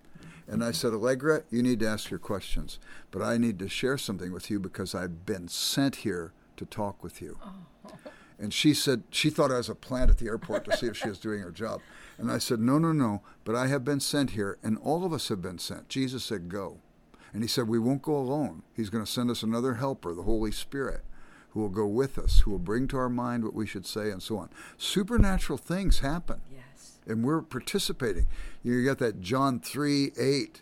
And 0.47 0.63
I 0.63 0.67
mm-hmm. 0.67 0.73
said, 0.73 0.93
Allegra, 0.93 1.43
you 1.49 1.63
need 1.63 1.79
to 1.79 1.87
ask 1.87 2.09
your 2.09 2.19
questions, 2.19 2.79
but 3.09 3.21
I 3.21 3.37
need 3.37 3.57
to 3.59 3.69
share 3.69 3.97
something 3.97 4.33
with 4.33 4.49
you 4.49 4.59
because 4.59 4.93
I've 4.93 5.25
been 5.25 5.47
sent 5.47 5.97
here 5.97 6.33
to 6.57 6.65
talk 6.65 7.03
with 7.03 7.21
you. 7.21 7.37
Oh. 7.43 7.91
And 8.41 8.51
she 8.51 8.73
said, 8.73 9.03
she 9.11 9.29
thought 9.29 9.51
I 9.51 9.57
was 9.57 9.69
a 9.69 9.75
plant 9.75 10.09
at 10.09 10.17
the 10.17 10.25
airport 10.25 10.65
to 10.65 10.75
see 10.75 10.87
if 10.87 10.97
she 10.97 11.07
was 11.07 11.19
doing 11.19 11.41
her 11.41 11.51
job. 11.51 11.79
And 12.17 12.31
I 12.31 12.39
said, 12.39 12.59
no, 12.59 12.79
no, 12.79 12.91
no, 12.91 13.21
but 13.45 13.55
I 13.55 13.67
have 13.67 13.85
been 13.85 13.99
sent 13.99 14.31
here, 14.31 14.57
and 14.63 14.79
all 14.79 15.05
of 15.05 15.13
us 15.13 15.29
have 15.29 15.43
been 15.43 15.59
sent. 15.59 15.89
Jesus 15.89 16.23
said, 16.23 16.49
go. 16.49 16.79
And 17.33 17.41
he 17.43 17.47
said, 17.47 17.67
we 17.67 17.79
won't 17.79 18.01
go 18.01 18.15
alone. 18.17 18.63
He's 18.75 18.89
going 18.89 19.05
to 19.05 19.09
send 19.11 19.29
us 19.31 19.41
another 19.43 19.75
helper, 19.75 20.13
the 20.13 20.23
Holy 20.23 20.51
Spirit, 20.51 21.01
who 21.51 21.61
will 21.61 21.69
go 21.69 21.87
with 21.87 22.17
us, 22.17 22.39
who 22.41 22.51
will 22.51 22.59
bring 22.59 22.87
to 22.89 22.97
our 22.97 23.09
mind 23.09 23.43
what 23.43 23.53
we 23.53 23.65
should 23.65 23.85
say, 23.85 24.09
and 24.11 24.21
so 24.21 24.37
on. 24.37 24.49
Supernatural 24.77 25.57
things 25.57 25.99
happen 25.99 26.41
Yes. 26.53 26.99
and 27.07 27.23
we're 27.23 27.41
participating. 27.41 28.25
You 28.63 28.83
got 28.83 28.97
that 28.99 29.21
John 29.21 29.59
3 29.59 30.11
8. 30.17 30.61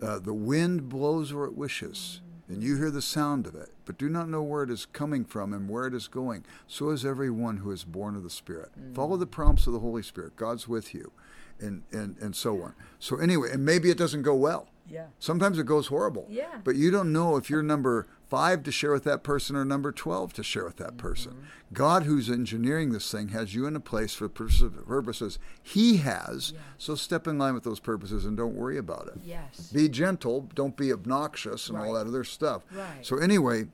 Uh, 0.00 0.18
the 0.18 0.34
wind 0.34 0.88
blows 0.90 1.32
where 1.32 1.46
it 1.46 1.56
wishes, 1.56 2.20
and 2.48 2.62
you 2.62 2.76
hear 2.76 2.90
the 2.90 3.00
sound 3.00 3.46
of 3.46 3.54
it, 3.54 3.70
but 3.86 3.96
do 3.96 4.08
not 4.10 4.28
know 4.28 4.42
where 4.42 4.62
it 4.62 4.70
is 4.70 4.84
coming 4.84 5.24
from 5.24 5.54
and 5.54 5.68
where 5.70 5.86
it 5.86 5.94
is 5.94 6.06
going. 6.06 6.44
So 6.66 6.90
is 6.90 7.04
everyone 7.06 7.56
who 7.58 7.70
is 7.70 7.82
born 7.82 8.14
of 8.14 8.22
the 8.22 8.28
Spirit. 8.30 8.70
Follow 8.94 9.16
the 9.16 9.26
prompts 9.26 9.66
of 9.66 9.72
the 9.72 9.78
Holy 9.80 10.02
Spirit. 10.02 10.36
God's 10.36 10.68
with 10.68 10.92
you, 10.94 11.12
and, 11.60 11.82
and, 11.92 12.16
and 12.18 12.34
so 12.36 12.62
on. 12.62 12.74
So, 12.98 13.16
anyway, 13.16 13.50
and 13.52 13.64
maybe 13.64 13.90
it 13.90 13.98
doesn't 13.98 14.22
go 14.22 14.34
well. 14.34 14.68
Yeah. 14.88 15.06
Sometimes 15.18 15.58
it 15.58 15.66
goes 15.66 15.88
horrible. 15.88 16.26
Yeah. 16.28 16.58
But 16.62 16.76
you 16.76 16.90
don't 16.90 17.12
know 17.12 17.36
if 17.36 17.50
you're 17.50 17.62
number 17.62 18.06
five 18.28 18.62
to 18.64 18.72
share 18.72 18.92
with 18.92 19.04
that 19.04 19.22
person 19.22 19.56
or 19.56 19.64
number 19.64 19.92
12 19.92 20.32
to 20.34 20.42
share 20.42 20.64
with 20.64 20.76
that 20.76 20.96
person. 20.96 21.46
God, 21.72 22.04
who's 22.04 22.30
engineering 22.30 22.92
this 22.92 23.10
thing, 23.10 23.28
has 23.28 23.54
you 23.54 23.66
in 23.66 23.76
a 23.76 23.80
place 23.80 24.14
for 24.14 24.28
purposes 24.28 25.38
He 25.62 25.98
has. 25.98 26.52
So 26.78 26.94
step 26.94 27.26
in 27.26 27.38
line 27.38 27.54
with 27.54 27.64
those 27.64 27.80
purposes 27.80 28.24
and 28.24 28.36
don't 28.36 28.54
worry 28.54 28.78
about 28.78 29.08
it. 29.08 29.20
Yes. 29.24 29.70
Be 29.72 29.88
gentle, 29.88 30.48
don't 30.54 30.76
be 30.76 30.92
obnoxious, 30.92 31.68
and 31.68 31.78
all 31.78 31.92
that 31.94 32.06
other 32.06 32.24
stuff. 32.24 32.62
Right. 32.72 33.04
So, 33.04 33.18
anyway, 33.18 33.66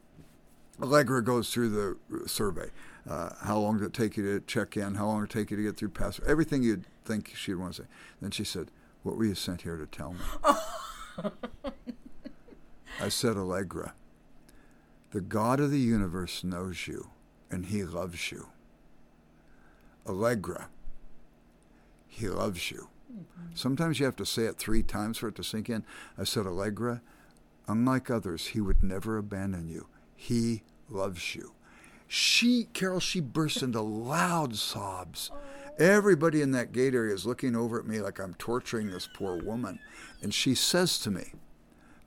Allegra 0.82 1.22
goes 1.22 1.50
through 1.50 1.68
the 2.10 2.28
survey. 2.28 2.70
Uh, 3.08 3.30
how 3.42 3.58
long 3.58 3.78
did 3.78 3.86
it 3.86 3.92
take 3.92 4.16
you 4.16 4.22
to 4.24 4.46
check 4.46 4.76
in? 4.76 4.94
How 4.94 5.06
long 5.06 5.20
did 5.20 5.30
it 5.30 5.38
take 5.38 5.50
you 5.50 5.56
to 5.56 5.62
get 5.62 5.76
through 5.76 5.90
password? 5.90 6.28
Everything 6.28 6.62
you'd 6.62 6.84
think 7.04 7.34
she'd 7.34 7.54
want 7.54 7.74
to 7.74 7.82
say. 7.82 7.88
Then 8.20 8.30
she 8.30 8.44
said, 8.44 8.70
What 9.02 9.16
were 9.16 9.24
you 9.24 9.34
sent 9.34 9.62
here 9.62 9.76
to 9.76 9.86
tell 9.86 10.14
me? 10.14 10.20
I 13.00 13.08
said, 13.08 13.36
Allegra, 13.36 13.94
the 15.10 15.20
God 15.20 15.60
of 15.60 15.70
the 15.70 15.80
universe 15.80 16.44
knows 16.44 16.86
you 16.86 17.10
and 17.50 17.66
he 17.66 17.84
loves 17.84 18.32
you. 18.32 18.48
Allegra, 20.06 20.68
he 22.08 22.28
loves 22.28 22.70
you. 22.70 22.88
Mm-hmm. 23.12 23.54
Sometimes 23.54 24.00
you 24.00 24.06
have 24.06 24.16
to 24.16 24.26
say 24.26 24.44
it 24.44 24.56
three 24.56 24.82
times 24.82 25.18
for 25.18 25.28
it 25.28 25.34
to 25.36 25.44
sink 25.44 25.68
in. 25.68 25.84
I 26.18 26.24
said, 26.24 26.46
Allegra, 26.46 27.02
unlike 27.68 28.10
others, 28.10 28.48
he 28.48 28.60
would 28.60 28.82
never 28.82 29.18
abandon 29.18 29.68
you. 29.68 29.86
He 30.14 30.62
loves 30.88 31.34
you. 31.34 31.52
She, 32.08 32.68
Carole, 32.72 33.00
she 33.00 33.20
burst 33.20 33.62
into 33.62 33.80
loud 33.80 34.56
sobs. 34.56 35.30
Oh. 35.32 35.38
Everybody 35.78 36.42
in 36.42 36.50
that 36.52 36.72
gate 36.72 36.94
area 36.94 37.14
is 37.14 37.26
looking 37.26 37.56
over 37.56 37.78
at 37.78 37.86
me 37.86 38.00
like 38.00 38.18
I'm 38.18 38.34
torturing 38.34 38.90
this 38.90 39.08
poor 39.12 39.36
woman. 39.36 39.78
And 40.20 40.32
she 40.34 40.54
says 40.54 40.98
to 41.00 41.10
me, 41.10 41.32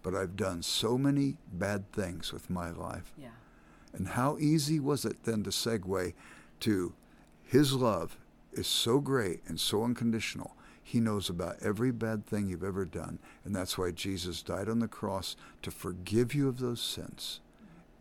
But 0.04 0.15
I've 0.15 0.36
done 0.36 0.62
so 0.62 0.97
many 0.97 1.38
bad 1.51 1.91
things 1.91 2.32
with 2.32 2.49
my 2.49 2.69
life. 2.69 3.12
Yeah. 3.17 3.30
And 3.93 4.10
how 4.10 4.38
easy 4.39 4.80
was 4.80 5.06
it 5.06 5.23
then 5.23 5.43
to 5.43 5.49
segue 5.49 6.13
to 6.62 6.93
His 7.43 7.73
love 7.73 8.17
is 8.54 8.67
so 8.67 8.99
great 8.99 9.41
and 9.47 9.60
so 9.60 9.84
unconditional. 9.84 10.56
He 10.84 10.99
knows 10.99 11.30
about 11.30 11.58
every 11.62 11.91
bad 11.91 12.25
thing 12.28 12.47
you've 12.47 12.63
ever 12.63 12.86
done. 12.86 13.17
And 13.43 13.56
that's 13.56 13.78
why 13.78 13.91
Jesus 13.91 14.43
died 14.43 14.69
on 14.69 14.80
the 14.80 14.88
cross 14.88 15.36
to 15.63 15.71
forgive 15.71 16.36
you 16.36 16.47
of 16.47 16.60
those 16.60 16.82
sins. 16.82 17.39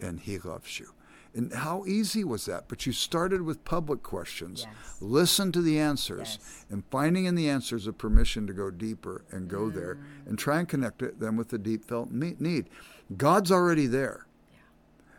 And 0.01 0.21
He 0.21 0.39
loves 0.39 0.79
you. 0.79 0.93
And 1.35 1.53
how 1.53 1.85
easy 1.85 2.23
was 2.23 2.47
that? 2.47 2.69
But 2.69 2.87
you 2.87 2.93
started 2.93 3.43
with 3.43 3.65
public 3.65 4.03
questions. 4.05 4.63
Yes. 4.67 4.97
Listen 5.01 5.51
to 5.53 5.61
the 5.61 5.79
answers 5.81 6.39
Yes. 6.41 6.65
and 6.71 6.85
finding 6.91 7.25
in 7.25 7.35
the 7.35 7.49
answers 7.49 7.87
a 7.89 7.93
permission 7.93 8.47
to 8.47 8.53
go 8.53 8.71
deeper 8.71 9.25
and 9.33 9.49
go 9.49 9.69
there 9.69 9.97
Mm. 9.97 10.29
and 10.29 10.39
try 10.39 10.61
and 10.61 10.69
connect 10.69 11.03
it 11.03 11.19
then 11.19 11.37
with 11.37 11.49
the 11.49 11.59
deep 11.59 11.85
felt 11.85 12.11
need. 12.13 12.71
God's 13.17 13.51
already 13.51 13.87
there. 13.89 14.27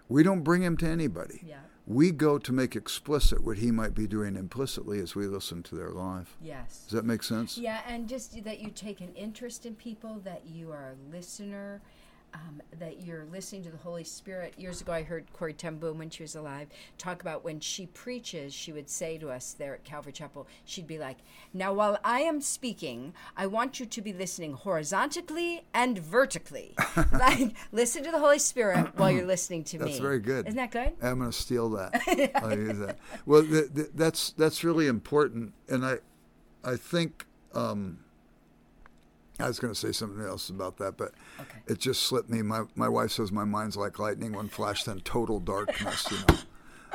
We 0.08 0.24
don't 0.24 0.44
bring 0.44 0.62
him 0.62 0.78
to 0.78 0.88
anybody. 0.88 1.44
Yeah. 1.46 1.60
We 1.88 2.12
go 2.12 2.38
to 2.40 2.52
make 2.52 2.76
explicit 2.76 3.44
what 3.44 3.58
he 3.58 3.70
might 3.72 3.94
be 3.94 4.08
doing 4.08 4.36
implicitly 4.36 5.00
as 5.00 5.16
we 5.16 5.28
listen 5.28 5.62
to 5.64 5.76
their 5.76 5.92
life. 5.92 6.36
Yes. 6.42 6.86
Does 6.86 6.94
that 6.94 7.06
make 7.06 7.22
sense? 7.24 7.58
Yeah, 7.58 7.82
and 7.88 8.08
just 8.08 8.44
that 8.44 8.60
you 8.60 8.72
take 8.72 9.02
an 9.02 9.14
interest 9.16 9.66
in 9.66 9.76
people, 9.76 10.20
that 10.24 10.46
you 10.48 10.72
are 10.72 10.94
a 10.96 11.12
listener, 11.16 11.82
um, 12.36 12.62
that 12.80 13.02
you're 13.02 13.26
listening 13.32 13.64
to 13.64 13.70
the 13.70 13.78
Holy 13.78 14.04
Spirit. 14.04 14.54
Years 14.58 14.82
ago, 14.82 14.92
I 14.92 15.04
heard 15.04 15.32
Corrie 15.34 15.54
ten 15.54 15.78
Boom 15.78 15.98
when 15.98 16.10
she 16.10 16.24
was 16.24 16.36
alive 16.36 16.68
talk 16.98 17.22
about 17.22 17.44
when 17.44 17.60
she 17.60 17.86
preaches, 17.88 18.54
she 18.54 18.72
would 18.72 18.90
say 18.90 19.18
to 19.18 19.30
us 19.30 19.54
there 19.54 19.74
at 19.74 19.84
Calvary 19.84 20.12
Chapel, 20.12 20.48
she'd 20.66 20.88
be 20.88 20.98
like, 20.98 21.18
Now, 21.54 21.74
while 21.74 21.98
I 22.04 22.22
am 22.22 22.42
speaking, 22.42 23.14
I 23.38 23.48
want 23.48 23.80
you 23.80 23.86
to 23.86 24.02
be 24.02 24.14
listening 24.14 24.54
horizontally 24.54 25.64
and 25.74 25.98
vertically. 25.98 26.76
like, 27.14 27.56
listen 27.72 28.04
to 28.04 28.12
the 28.12 28.20
Holy 28.20 28.40
Spirit 28.40 28.98
while 28.98 29.12
you're 29.12 29.26
listening 29.26 29.64
to 29.66 29.80
me. 29.80 29.86
That's 29.86 30.00
very 30.00 30.20
good. 30.20 30.48
Isn't 30.48 30.58
that 30.58 30.72
good? 30.72 30.94
I'm 31.02 31.20
going 31.20 31.32
to 31.32 31.38
steal 31.38 31.70
that. 31.72 32.02
I'll 32.44 32.58
use 32.58 32.80
that. 32.80 32.98
Well, 33.26 33.44
th- 33.44 33.74
th- 33.74 33.90
that's 33.96 34.32
that's 34.32 34.64
really 34.64 34.88
important, 34.88 35.54
and 35.70 35.86
I, 35.86 36.00
I 36.64 36.76
think 36.76 37.26
um, 37.54 38.00
I 39.40 39.48
was 39.48 39.60
going 39.60 39.74
to 39.74 39.80
say 39.80 39.92
something 39.92 40.24
else 40.26 40.50
about 40.50 40.78
that, 40.78 40.98
but 40.98 41.14
Okay. 41.40 41.60
it 41.68 41.80
just 41.80 42.04
slipped 42.04 42.30
me. 42.30 42.42
My 42.42 42.64
my 42.76 42.88
wife 42.90 43.12
says 43.12 43.32
my 43.32 43.44
mind's 43.44 43.76
like 43.78 44.00
lightning, 44.00 44.34
one 44.34 44.48
flash, 44.50 44.84
then 44.84 45.02
total 45.02 45.40
darkness. 45.40 46.08
You 46.12 46.18
know. 46.30 46.40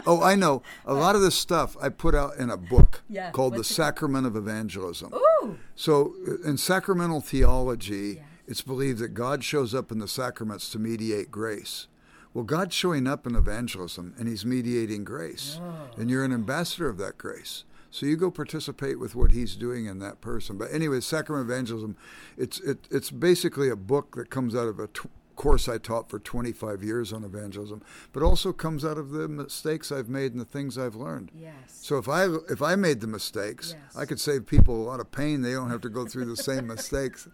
Oh, 0.07 0.23
I 0.23 0.35
know. 0.35 0.63
A 0.87 0.95
lot 0.95 1.15
of 1.15 1.21
this 1.21 1.35
stuff 1.35 1.77
I 1.79 1.91
put 1.91 2.15
out 2.15 2.37
in 2.39 2.49
a 2.49 2.57
book 2.57 3.03
Yeah, 3.07 3.33
called 3.33 3.53
The 3.53 3.59
what's 3.59 3.71
it 3.73 3.75
Sacrament 3.75 4.27
of 4.27 4.35
Evangelism. 4.35 5.13
Ooh. 5.13 5.59
So, 5.75 6.15
uh, 6.27 6.49
in 6.49 6.57
sacramental 6.57 7.21
theology, 7.21 8.23
it's 8.47 8.63
believed 8.63 8.99
that 9.01 9.09
God 9.13 9.45
shows 9.45 9.75
up 9.75 9.93
in 9.93 9.99
the 9.99 10.09
sacraments 10.09 10.71
to 10.71 10.79
mediate 10.79 11.31
grace. 11.31 11.87
Well, 12.33 12.45
God's 12.45 12.75
showing 12.75 13.07
up 13.07 13.27
in 13.27 13.35
evangelism 13.37 14.15
and 14.19 14.27
He's 14.27 14.47
mediating 14.47 15.05
grace. 15.05 15.61
And 15.99 16.09
you're 16.09 16.25
an 16.25 16.33
ambassador 16.33 16.89
of 16.89 16.97
that 16.97 17.19
grace. 17.19 17.65
So 17.91 18.07
you 18.07 18.17
go 18.17 18.31
participate 18.31 18.99
with 18.99 19.15
what 19.15 19.33
He's 19.33 19.57
doing 19.57 19.87
in 19.87 19.99
that 20.01 20.21
person. 20.21 20.57
But 20.59 20.73
anyway, 20.73 21.01
Sacrament 21.01 21.51
Evangelism, 21.51 21.97
it's, 22.37 22.61
it, 22.61 22.87
it's 22.91 23.11
basically 23.11 23.69
a 23.69 23.77
book 23.77 24.15
that 24.17 24.31
comes 24.31 24.55
out 24.55 24.69
of 24.69 24.79
a 24.79 24.87
tw- 24.89 25.09
course 25.37 25.69
I 25.71 25.79
taught 25.79 26.11
for 26.11 26.19
25 26.19 26.83
years 26.83 27.15
on 27.15 27.25
evangelism, 27.25 27.83
but 28.13 28.23
also 28.23 28.53
comes 28.53 28.85
out 28.85 28.99
of 28.99 29.09
the 29.11 29.27
mistakes 29.27 29.91
I've 29.91 30.09
made 30.11 30.33
and 30.33 30.41
the 30.41 30.45
things 30.45 30.77
I've 30.77 30.95
learned. 30.95 31.31
Yes. 31.35 31.53
So 31.67 31.97
if 31.97 32.11
I 32.11 32.27
if 32.51 32.61
I 32.61 32.75
made 32.77 33.01
the 33.01 33.07
mistakes, 33.07 33.75
Yes. 33.75 33.97
I 33.97 34.05
could 34.05 34.21
save 34.21 34.45
people 34.47 34.77
a 34.77 34.85
lot 34.85 35.01
of 35.01 35.11
pain. 35.11 35.41
They 35.41 35.53
don't 35.53 35.71
have 35.71 35.81
to 35.81 35.89
go 35.89 36.05
through 36.05 36.27
the 36.27 36.37
same 36.37 36.67
mistakes. 36.67 37.27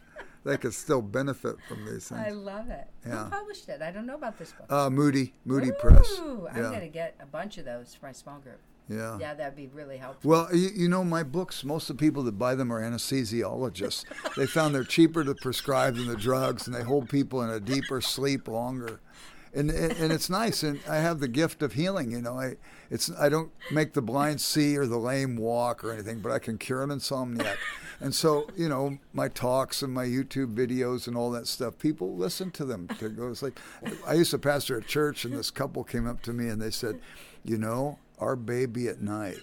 They 0.44 0.56
could 0.56 0.72
still 0.74 1.02
benefit 1.02 1.56
from 1.68 1.84
these 1.84 2.08
things. 2.08 2.20
I 2.24 2.30
love 2.30 2.70
it. 2.70 2.86
Yeah. 3.04 3.24
Who 3.24 3.30
published 3.30 3.68
it? 3.68 3.82
I 3.82 3.90
don't 3.90 4.06
know 4.06 4.14
about 4.14 4.38
this 4.38 4.52
book. 4.52 4.70
Uh, 4.70 4.88
Moody, 4.88 5.34
Moody 5.44 5.72
Press. 5.72 6.08
Ooh, 6.20 6.46
I'm 6.48 6.56
Yeah. 6.62 6.68
going 6.70 6.80
to 6.82 6.86
get 6.88 7.16
a 7.20 7.26
bunch 7.26 7.58
of 7.58 7.64
those 7.64 7.92
for 7.96 8.06
my 8.06 8.12
small 8.12 8.38
group. 8.38 8.60
Yeah. 8.88 9.18
Yeah, 9.20 9.34
that'd 9.34 9.56
be 9.56 9.68
really 9.68 9.96
helpful. 9.96 10.30
Well, 10.30 10.48
you, 10.54 10.70
you 10.74 10.88
know, 10.88 11.02
my 11.02 11.22
books, 11.22 11.64
most 11.64 11.90
of 11.90 11.96
the 11.96 12.00
people 12.00 12.22
that 12.24 12.38
buy 12.38 12.54
them 12.54 12.72
are 12.72 12.80
anesthesiologists. 12.80 14.04
they 14.36 14.46
found 14.46 14.74
they're 14.74 14.84
cheaper 14.84 15.24
to 15.24 15.34
prescribe 15.34 15.96
than 15.96 16.06
the 16.06 16.16
drugs, 16.16 16.66
and 16.66 16.76
they 16.76 16.82
hold 16.82 17.08
people 17.08 17.42
in 17.42 17.50
a 17.50 17.60
deeper 17.60 18.00
sleep 18.00 18.46
longer. 18.46 19.00
And, 19.54 19.70
and, 19.70 19.92
and 19.92 20.12
it's 20.12 20.28
nice, 20.28 20.62
and 20.62 20.80
I 20.88 20.96
have 20.96 21.18
the 21.18 21.28
gift 21.28 21.62
of 21.62 21.72
healing. 21.72 22.10
You 22.10 22.20
know, 22.20 22.38
I 22.38 22.56
it's 22.90 23.10
I 23.18 23.30
don't 23.30 23.50
make 23.72 23.94
the 23.94 24.02
blind 24.02 24.40
see 24.40 24.76
or 24.76 24.86
the 24.86 24.98
lame 24.98 25.36
walk 25.36 25.82
or 25.82 25.92
anything, 25.92 26.20
but 26.20 26.30
I 26.30 26.38
can 26.38 26.58
cure 26.58 26.82
an 26.82 26.90
insomniac. 26.90 27.56
And 27.98 28.14
so, 28.14 28.46
you 28.54 28.68
know, 28.68 28.98
my 29.14 29.28
talks 29.28 29.80
and 29.80 29.92
my 29.94 30.04
YouTube 30.04 30.54
videos 30.54 31.08
and 31.08 31.16
all 31.16 31.30
that 31.30 31.46
stuff, 31.46 31.78
people 31.78 32.14
listen 32.14 32.50
to 32.50 32.66
them. 32.66 32.86
To 32.98 33.08
go, 33.08 33.28
it's 33.28 33.42
like 33.42 33.58
I 34.06 34.12
used 34.12 34.32
to 34.32 34.38
pastor 34.38 34.76
a 34.76 34.82
church, 34.82 35.24
and 35.24 35.32
this 35.32 35.50
couple 35.50 35.82
came 35.84 36.06
up 36.06 36.20
to 36.22 36.34
me 36.34 36.48
and 36.48 36.60
they 36.60 36.70
said, 36.70 37.00
"You 37.42 37.56
know, 37.56 37.98
our 38.18 38.36
baby 38.36 38.88
at 38.88 39.00
night 39.00 39.38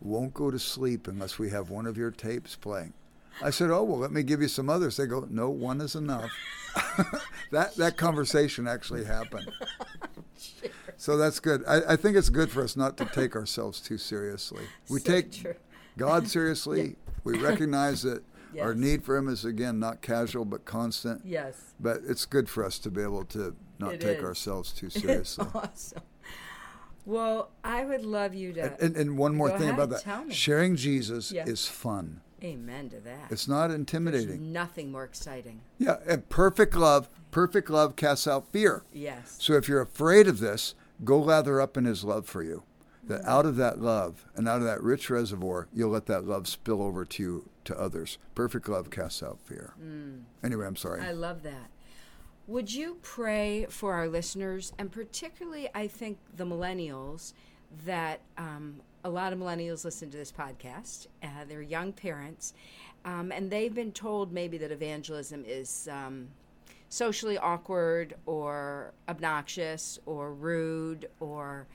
won't 0.00 0.32
go 0.34 0.50
to 0.50 0.58
sleep 0.58 1.06
unless 1.08 1.38
we 1.38 1.50
have 1.50 1.70
one 1.70 1.86
of 1.86 1.96
your 1.96 2.10
tapes 2.10 2.56
playing." 2.56 2.92
I 3.42 3.50
said, 3.50 3.70
"Oh 3.70 3.82
well, 3.84 3.98
let 3.98 4.12
me 4.12 4.22
give 4.22 4.42
you 4.42 4.48
some 4.48 4.68
others." 4.70 4.96
They 4.96 5.06
go, 5.06 5.26
"No, 5.30 5.48
one 5.50 5.80
is 5.80 5.94
enough." 5.94 6.30
that 7.50 7.74
that 7.76 7.96
conversation 7.96 8.66
actually 8.68 9.04
happened. 9.04 9.50
So 10.96 11.16
that's 11.16 11.40
good. 11.40 11.64
I, 11.66 11.92
I 11.92 11.96
think 11.96 12.14
it's 12.16 12.28
good 12.28 12.50
for 12.50 12.62
us 12.62 12.76
not 12.76 12.98
to 12.98 13.06
take 13.06 13.34
ourselves 13.34 13.80
too 13.80 13.96
seriously. 13.96 14.64
We 14.90 15.00
So 15.00 15.10
take 15.12 15.32
true. 15.32 15.54
God 15.96 16.28
seriously. 16.36 16.96
We 17.24 17.38
recognize 17.38 18.02
that 18.02 18.22
our 18.60 18.74
need 18.74 19.02
for 19.02 19.16
Him 19.16 19.26
is 19.28 19.46
again 19.46 19.78
not 19.78 20.02
casual 20.02 20.44
but 20.44 20.66
constant. 20.66 21.22
Yes. 21.24 21.72
But 21.80 22.02
it's 22.06 22.26
good 22.26 22.50
for 22.50 22.64
us 22.66 22.78
to 22.80 22.90
be 22.90 23.00
able 23.02 23.24
to 23.26 23.56
not 23.78 23.94
It 23.94 24.00
take 24.02 24.18
is. 24.18 24.24
ourselves 24.24 24.72
too 24.72 24.90
seriously. 24.90 25.46
awesome. 25.54 26.02
Well, 27.06 27.50
I 27.64 27.84
would 27.84 28.04
love 28.04 28.34
you 28.34 28.52
to. 28.54 28.82
And, 28.82 28.96
and 28.96 29.18
one 29.18 29.34
more 29.34 29.50
thing 29.50 29.70
ahead, 29.70 29.74
about 29.78 30.04
that: 30.04 30.32
sharing 30.32 30.76
Jesus 30.76 31.32
Yeah. 31.32 31.46
is 31.46 31.66
fun. 31.66 32.20
amen 32.42 32.88
to 32.90 33.00
that. 33.00 33.30
It's 33.30 33.46
not 33.48 33.68
There's 33.68 33.78
intimidating. 33.80 34.52
nothing 34.52 34.90
more 34.92 35.04
exciting. 35.04 35.60
Yeah, 35.78 35.96
and 36.06 36.28
perfect 36.28 36.74
love, 36.74 37.08
perfect 37.30 37.68
love 37.70 37.96
casts 37.96 38.26
out 38.26 38.50
fear. 38.52 38.82
Yes. 38.92 39.36
So 39.38 39.54
if 39.54 39.68
you're 39.68 39.80
afraid 39.82 40.26
of 40.28 40.40
this, 40.40 40.74
go 41.04 41.18
lather 41.18 41.60
up 41.60 41.76
in 41.76 41.84
His 41.84 42.04
love 42.04 42.26
for 42.26 42.42
you. 42.42 42.62
That 43.02 43.24
out 43.24 43.46
of 43.46 43.56
that 43.56 43.80
love 43.80 44.26
and 44.36 44.46
out 44.48 44.58
of 44.58 44.64
that 44.64 44.82
rich 44.82 45.10
reservoir, 45.10 45.68
you'll 45.72 45.90
let 45.90 46.06
that 46.06 46.24
love 46.26 46.46
spill 46.46 46.80
over 46.82 47.04
to 47.06 47.22
you 47.22 47.48
to 47.64 47.78
others. 47.78 48.18
Perfect 48.34 48.68
love 48.68 48.90
casts 48.90 49.22
out 49.22 49.38
fear. 49.44 49.74
Anyway, 50.44 50.66
I'm 50.66 50.76
sorry. 50.76 51.00
Mm. 51.00 51.06
I 51.08 51.12
love 51.12 51.42
that. 51.42 51.70
Would 52.50 52.74
you 52.74 52.98
pray 53.00 53.66
for 53.68 53.92
our 53.92 54.08
listeners, 54.08 54.72
and 54.76 54.90
particularly, 54.90 55.68
I 55.72 55.86
think, 55.86 56.18
the 56.36 56.42
millennials, 56.42 57.32
that 57.86 58.22
um, 58.36 58.80
a 59.04 59.08
lot 59.08 59.32
of 59.32 59.38
millennials 59.38 59.84
listen 59.84 60.10
to 60.10 60.16
this 60.16 60.32
podcast. 60.32 61.06
Uh, 61.22 61.44
they're 61.48 61.62
young 61.62 61.92
parents, 61.92 62.52
um, 63.04 63.30
and 63.30 63.52
they've 63.52 63.72
been 63.72 63.92
told 63.92 64.32
maybe 64.32 64.58
that 64.58 64.72
evangelism 64.72 65.44
is 65.46 65.88
um, 65.92 66.26
socially 66.88 67.38
awkward 67.38 68.14
or 68.26 68.94
obnoxious 69.08 70.00
or 70.04 70.34
rude 70.34 71.08
or 71.20 71.68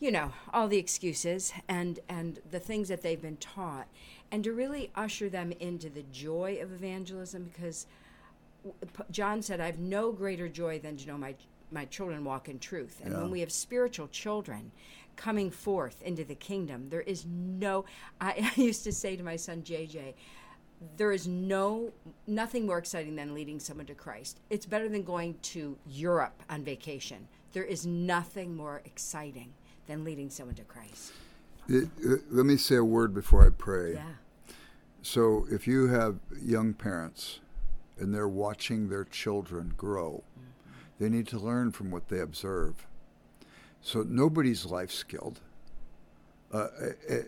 you 0.00 0.10
know 0.10 0.32
all 0.54 0.68
the 0.68 0.78
excuses 0.78 1.52
and 1.68 2.00
and 2.08 2.40
the 2.50 2.60
things 2.60 2.88
that 2.88 3.02
they've 3.02 3.20
been 3.20 3.36
taught 3.36 3.88
and 4.32 4.42
to 4.44 4.52
really 4.52 4.90
usher 4.94 5.28
them 5.28 5.52
into 5.60 5.90
the 5.90 6.04
joy 6.12 6.58
of 6.62 6.72
evangelism 6.72 7.50
because 7.52 7.86
John 9.10 9.42
said, 9.42 9.60
I 9.60 9.66
have 9.66 9.78
no 9.78 10.12
greater 10.12 10.48
joy 10.48 10.78
than 10.78 10.96
to 10.98 11.06
know 11.06 11.18
my, 11.18 11.34
my 11.70 11.84
children 11.86 12.24
walk 12.24 12.48
in 12.48 12.58
truth. 12.58 13.00
And 13.04 13.12
Yeah. 13.12 13.22
when 13.22 13.30
we 13.30 13.40
have 13.40 13.52
spiritual 13.52 14.08
children 14.08 14.72
coming 15.16 15.50
forth 15.50 16.00
into 16.02 16.24
the 16.24 16.34
kingdom, 16.34 16.88
there 16.90 17.00
is 17.02 17.26
no, 17.26 17.84
I, 18.20 18.50
I 18.56 18.60
used 18.60 18.84
to 18.84 18.92
say 18.92 19.16
to 19.16 19.22
my 19.22 19.36
son 19.36 19.62
JJ, 19.62 20.14
there 20.96 21.10
is 21.12 21.26
no, 21.26 21.90
nothing 22.26 22.64
more 22.66 22.78
exciting 22.78 23.16
than 23.16 23.34
leading 23.34 23.58
someone 23.58 23.86
to 23.86 23.94
Christ. 23.94 24.38
It's 24.48 24.64
better 24.66 24.88
than 24.88 25.02
going 25.02 25.34
to 25.42 25.76
Europe 25.88 26.42
on 26.48 26.62
vacation. 26.62 27.26
There 27.52 27.64
is 27.64 27.84
nothing 27.86 28.54
more 28.54 28.82
exciting 28.84 29.52
than 29.88 30.04
leading 30.04 30.30
someone 30.30 30.54
to 30.56 30.62
Christ. 30.64 31.12
It- 31.68 31.88
uh, 32.06 32.16
let 32.30 32.46
me 32.46 32.56
say 32.56 32.76
a 32.76 32.84
word 32.84 33.12
before 33.12 33.44
I 33.44 33.50
pray. 33.50 33.94
Yeah. 33.94 34.04
So 35.02 35.46
if 35.50 35.66
you 35.66 35.88
have 35.88 36.18
young 36.40 36.74
parents 36.74 37.40
and 37.98 38.14
they're 38.14 38.28
watching 38.28 38.88
their 38.88 39.04
children 39.04 39.74
grow, 39.76 40.22
they 40.98 41.08
need 41.08 41.28
to 41.28 41.38
learn 41.38 41.72
from 41.72 41.90
what 41.90 42.08
they 42.08 42.20
observe. 42.20 42.86
So 43.80 44.02
nobody's 44.02 44.66
life 44.66 44.90
skilled. 44.90 45.40
Uh, 46.50 46.68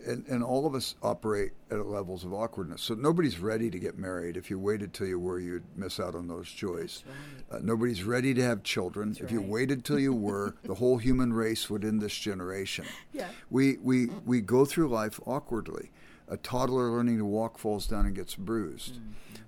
and, 0.07 0.25
and 0.27 0.43
all 0.43 0.65
of 0.65 0.73
us 0.73 0.95
operate 1.03 1.51
at 1.69 1.85
levels 1.85 2.23
of 2.23 2.33
awkwardness. 2.33 2.81
So 2.81 2.95
nobody's 2.95 3.37
ready 3.37 3.69
to 3.69 3.77
get 3.77 3.99
married. 3.99 4.35
If 4.35 4.49
you 4.49 4.57
waited 4.57 4.95
till 4.95 5.05
you 5.05 5.19
were, 5.19 5.39
you'd 5.39 5.63
miss 5.75 5.99
out 5.99 6.15
on 6.15 6.27
those 6.27 6.51
joys. 6.51 7.03
Uh, 7.51 7.59
nobody's 7.61 8.03
ready 8.03 8.33
to 8.33 8.41
have 8.41 8.63
children. 8.63 9.15
if 9.19 9.31
you 9.31 9.39
waited 9.39 9.85
till 9.85 9.99
you 9.99 10.11
were, 10.11 10.55
the 10.63 10.73
whole 10.73 10.97
human 10.97 11.33
race 11.33 11.69
would 11.69 11.85
end 11.85 12.01
this 12.01 12.17
generation. 12.17 12.85
Yeah. 13.13 13.27
We, 13.51 13.77
we, 13.77 14.07
we 14.25 14.41
go 14.41 14.65
through 14.65 14.87
life 14.87 15.19
awkwardly. 15.27 15.91
A 16.27 16.37
toddler 16.37 16.89
learning 16.89 17.19
to 17.19 17.25
walk 17.25 17.59
falls 17.59 17.85
down 17.85 18.07
and 18.07 18.15
gets 18.15 18.33
bruised. 18.33 18.97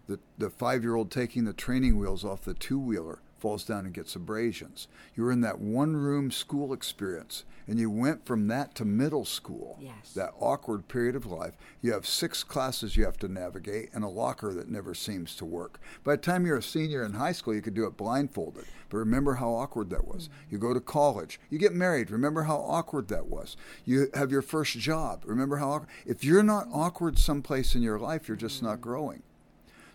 The, 0.07 0.19
the 0.37 0.49
five 0.49 0.83
year 0.83 0.95
old 0.95 1.11
taking 1.11 1.45
the 1.45 1.53
training 1.53 1.97
wheels 1.97 2.25
off 2.25 2.43
the 2.43 2.53
two 2.53 2.79
wheeler 2.79 3.19
falls 3.43 3.65
down 3.65 3.85
and 3.85 3.93
gets 3.93 4.15
abrasions. 4.15 4.87
You 5.15 5.23
were 5.23 5.31
in 5.31 5.41
that 5.41 5.59
one 5.59 5.97
room 5.97 6.31
school 6.31 6.71
experience 6.71 7.43
and 7.67 7.79
you 7.79 7.89
went 7.89 8.25
from 8.25 8.47
that 8.47 8.75
to 8.75 8.85
middle 8.85 9.25
school. 9.25 9.77
Yes. 9.81 10.13
That 10.15 10.33
awkward 10.39 10.87
period 10.87 11.15
of 11.15 11.25
life. 11.25 11.53
You 11.81 11.93
have 11.93 12.07
six 12.07 12.43
classes 12.43 12.95
you 12.95 13.05
have 13.05 13.17
to 13.17 13.27
navigate 13.27 13.89
and 13.93 14.03
a 14.03 14.07
locker 14.07 14.53
that 14.53 14.69
never 14.69 14.93
seems 14.93 15.35
to 15.35 15.45
work. 15.45 15.79
By 16.03 16.15
the 16.15 16.21
time 16.21 16.45
you're 16.45 16.57
a 16.57 16.63
senior 16.63 17.03
in 17.03 17.13
high 17.13 17.31
school, 17.31 17.53
you 17.53 17.61
could 17.61 17.73
do 17.73 17.85
it 17.85 17.97
blindfolded. 17.97 18.65
But 18.89 18.97
remember 18.97 19.35
how 19.35 19.49
awkward 19.49 19.89
that 19.89 20.07
was. 20.07 20.29
Mm-hmm. 20.29 20.47
You 20.51 20.57
go 20.57 20.73
to 20.73 20.79
college, 20.79 21.39
you 21.49 21.57
get 21.57 21.73
married. 21.73 22.11
Remember 22.11 22.43
how 22.43 22.57
awkward 22.57 23.07
that 23.09 23.27
was. 23.27 23.57
You 23.85 24.07
have 24.13 24.31
your 24.31 24.41
first 24.41 24.77
job. 24.79 25.23
Remember 25.25 25.57
how 25.57 25.71
awkward. 25.71 25.89
If 26.05 26.23
you're 26.23 26.43
not 26.43 26.67
awkward 26.71 27.17
someplace 27.17 27.75
in 27.75 27.81
your 27.81 27.99
life, 27.99 28.27
you're 28.27 28.37
just 28.37 28.57
mm-hmm. 28.57 28.67
not 28.67 28.81
growing. 28.81 29.23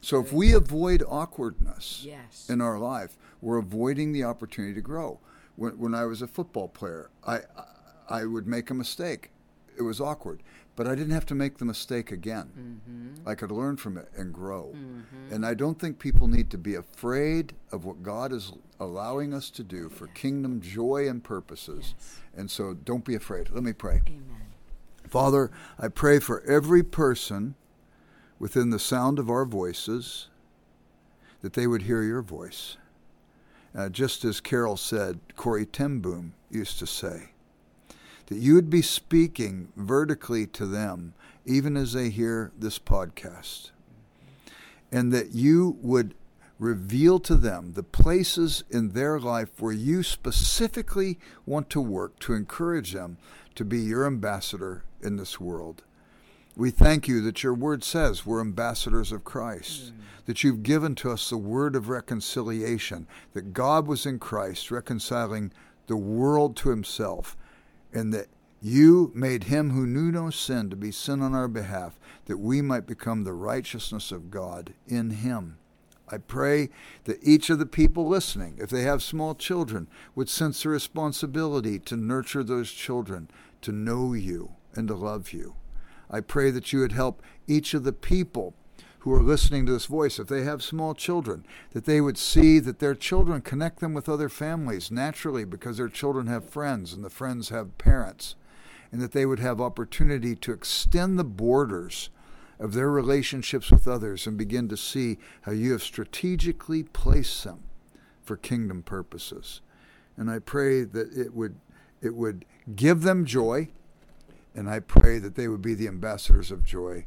So 0.01 0.21
if 0.21 0.33
we 0.33 0.53
avoid 0.53 1.03
awkwardness 1.07 2.03
Yes. 2.05 2.49
in 2.49 2.61
our 2.61 2.79
life, 2.79 3.17
we're 3.41 3.59
avoiding 3.59 4.13
the 4.13 4.25
opportunity 4.25 4.75
to 4.75 4.81
grow. 4.81 5.21
When, 5.57 5.79
when 5.79 5.95
I 5.95 6.05
was 6.05 6.23
a 6.23 6.27
football 6.27 6.69
player, 6.69 7.11
I, 7.27 7.41
I 8.09 8.25
would 8.25 8.47
make 8.47 8.71
a 8.71 8.75
mistake. 8.75 9.31
It 9.77 9.83
was 9.83 10.01
awkward, 10.01 10.43
but 10.77 10.87
I 10.89 10.95
didn't 10.95 11.13
have 11.13 11.27
to 11.27 11.35
make 11.35 11.59
the 11.59 11.65
mistake 11.65 12.11
again. 12.11 12.51
Mm-hmm. 12.59 13.29
I 13.29 13.35
could 13.35 13.51
learn 13.53 13.77
from 13.77 13.97
it 13.97 14.09
and 14.17 14.33
grow. 14.33 14.73
Mm-hmm. 14.75 15.35
And 15.35 15.47
I 15.47 15.55
don't 15.55 15.79
think 15.79 15.99
people 15.99 16.27
need 16.27 16.51
to 16.51 16.59
be 16.59 16.75
afraid 16.75 17.55
of 17.71 17.85
what 17.85 18.03
God 18.03 18.33
is 18.33 18.53
allowing 18.81 19.33
us 19.35 19.51
to 19.51 19.63
do 19.63 19.89
for 19.89 20.07
kingdom 20.09 20.61
joy 20.61 21.09
and 21.09 21.23
purposes. 21.23 21.95
And 22.37 22.51
so 22.51 22.75
don't 22.75 23.05
be 23.05 23.15
afraid. 23.15 23.51
Let 23.51 23.63
me 23.63 23.73
pray. 23.73 24.01
Amen. 24.07 24.47
Father, 25.09 25.51
I 25.79 25.89
pray 25.89 26.19
for 26.19 26.43
every 26.43 26.83
person 26.83 27.55
within 28.39 28.71
the 28.71 28.79
sound 28.79 29.19
of 29.19 29.31
our 29.31 29.45
voices 29.45 30.29
that 31.41 31.53
they 31.53 31.67
would 31.67 31.83
hear 31.83 32.03
your 32.03 32.23
voice. 32.23 32.77
Uh, 33.77 33.89
just 33.89 34.25
as 34.25 34.41
Carole 34.41 34.77
said, 34.77 35.21
Corrie 35.37 35.67
ten 35.67 36.01
Boom 36.01 36.35
used 36.51 36.79
to 36.79 36.87
say, 36.87 37.31
that 38.27 38.39
you 38.39 38.55
would 38.55 38.71
be 38.71 38.83
speaking 38.83 39.69
vertically 39.77 40.47
to 40.47 40.67
them 40.67 41.15
even 41.45 41.77
as 41.77 41.93
they 41.93 42.11
hear 42.11 42.53
this 42.59 42.79
podcast, 42.79 43.71
and 44.91 45.13
that 45.13 45.35
you 45.35 45.79
would 45.81 46.15
reveal 46.59 47.21
to 47.21 47.37
them 47.37 47.75
the 47.75 47.83
places 47.83 48.65
in 48.69 48.91
their 48.91 49.21
life 49.21 49.49
where 49.61 49.73
you 49.73 50.03
specifically 50.03 51.19
want 51.47 51.71
to 51.71 51.81
work 51.81 52.19
to 52.19 52.35
encourage 52.35 52.93
them 52.93 53.17
to 53.55 53.65
be 53.65 53.79
your 53.79 54.07
ambassador 54.07 54.83
in 55.01 55.17
this 55.17 55.39
world. 55.39 55.85
We 56.59 56.73
thank 56.73 57.07
you 57.07 57.21
that 57.21 57.45
your 57.45 57.55
word 57.55 57.85
says 57.85 58.27
we're 58.27 58.41
ambassadors 58.41 59.13
of 59.13 59.23
Christ, 59.23 59.93
mm. 59.93 60.01
that 60.27 60.43
you've 60.43 60.65
given 60.65 60.97
to 60.97 61.13
us 61.13 61.31
the 61.31 61.37
word 61.37 61.77
of 61.77 61.89
reconciliation, 61.89 63.07
that 63.33 63.53
God 63.53 63.87
was 63.87 64.05
in 64.05 64.19
Christ 64.19 64.69
reconciling 64.73 65.53
the 65.87 65.97
world 65.97 66.57
to 66.57 66.71
himself, 66.71 67.37
and 67.93 68.13
that 68.13 68.27
you 68.61 69.13
made 69.15 69.45
him 69.45 69.71
who 69.71 69.87
knew 69.87 70.11
no 70.11 70.31
sin 70.31 70.69
to 70.71 70.75
be 70.75 70.91
sin 70.91 71.23
on 71.23 71.33
our 71.33 71.47
behalf, 71.47 71.97
that 72.25 72.39
we 72.39 72.61
might 72.61 72.89
become 72.89 73.23
the 73.23 73.35
righteousness 73.35 74.11
of 74.11 74.29
God 74.29 74.75
in 74.89 75.11
him. 75.11 75.59
I 76.09 76.19
pray 76.19 76.71
that 77.05 77.23
each 77.23 77.51
of 77.51 77.61
the 77.61 77.67
people 77.67 78.09
listening, 78.09 78.57
if 78.61 78.69
they 78.69 78.83
have 78.83 79.01
small 79.01 79.37
children, 79.37 79.87
would 80.17 80.29
sense 80.29 80.65
the 80.65 80.71
responsibility 80.71 81.79
to 81.79 81.97
nurture 81.97 82.43
those 82.43 82.73
children, 82.73 83.31
to 83.63 83.71
know 83.71 84.13
you 84.13 84.55
and 84.75 84.89
to 84.89 84.97
love 84.97 85.33
you. 85.33 85.55
I 86.11 86.21
pray 86.21 86.51
that 86.51 86.73
you 86.73 86.81
would 86.81 86.93
help 86.93 87.23
each 87.47 87.75
of 87.75 87.85
the 87.85 87.93
people 87.93 88.55
who 89.01 89.13
are 89.15 89.23
listening 89.23 89.65
to 89.67 89.73
this 89.73 89.87
voice, 89.87 90.19
if 90.19 90.27
they 90.27 90.43
have 90.43 90.63
small 90.63 90.95
children, 90.95 91.45
that 91.73 91.85
they 91.85 92.01
would 92.01 92.19
see 92.19 92.59
that 92.59 92.79
their 92.79 92.95
children 92.95 93.41
connect 93.41 93.81
them 93.81 93.95
with 93.95 94.09
other 94.09 94.29
families 94.29 94.91
naturally 94.91 95.45
because 95.45 95.77
their 95.77 95.89
children 95.89 96.27
have 96.27 96.51
friends 96.51 96.93
and 96.93 97.05
the 97.05 97.11
friends 97.11 97.51
have 97.51 97.79
parents, 97.79 98.35
and 98.91 99.01
that 99.01 99.13
they 99.13 99.25
would 99.25 99.39
have 99.39 99.61
opportunity 99.61 100.35
to 100.35 100.53
extend 100.53 101.19
the 101.19 101.25
borders 101.25 102.11
of 102.59 102.73
their 102.73 102.91
relationships 102.91 103.71
with 103.71 103.87
others 103.87 104.27
and 104.27 104.37
begin 104.37 104.69
to 104.69 104.77
see 104.77 105.19
how 105.43 105.53
you 105.53 105.73
have 105.73 105.83
strategically 105.83 106.83
placed 106.83 107.45
them 107.45 107.63
for 108.23 108.37
kingdom 108.37 108.83
purposes. 108.83 109.61
And 110.17 110.31
I 110.31 110.41
pray 110.41 110.83
that 110.83 111.13
it 111.17 111.35
would 111.35 111.57
it 112.01 112.15
would 112.15 112.45
give 112.77 113.03
them 113.03 113.25
joy, 113.25 113.69
and 114.59 114.69
I 114.69 114.81
pray 114.81 115.21
that 115.21 115.37
they 115.37 115.47
would 115.47 115.63
be 115.63 115.75
the 115.75 115.87
ambassadors 115.87 116.51
of 116.51 116.65
joy 116.65 117.07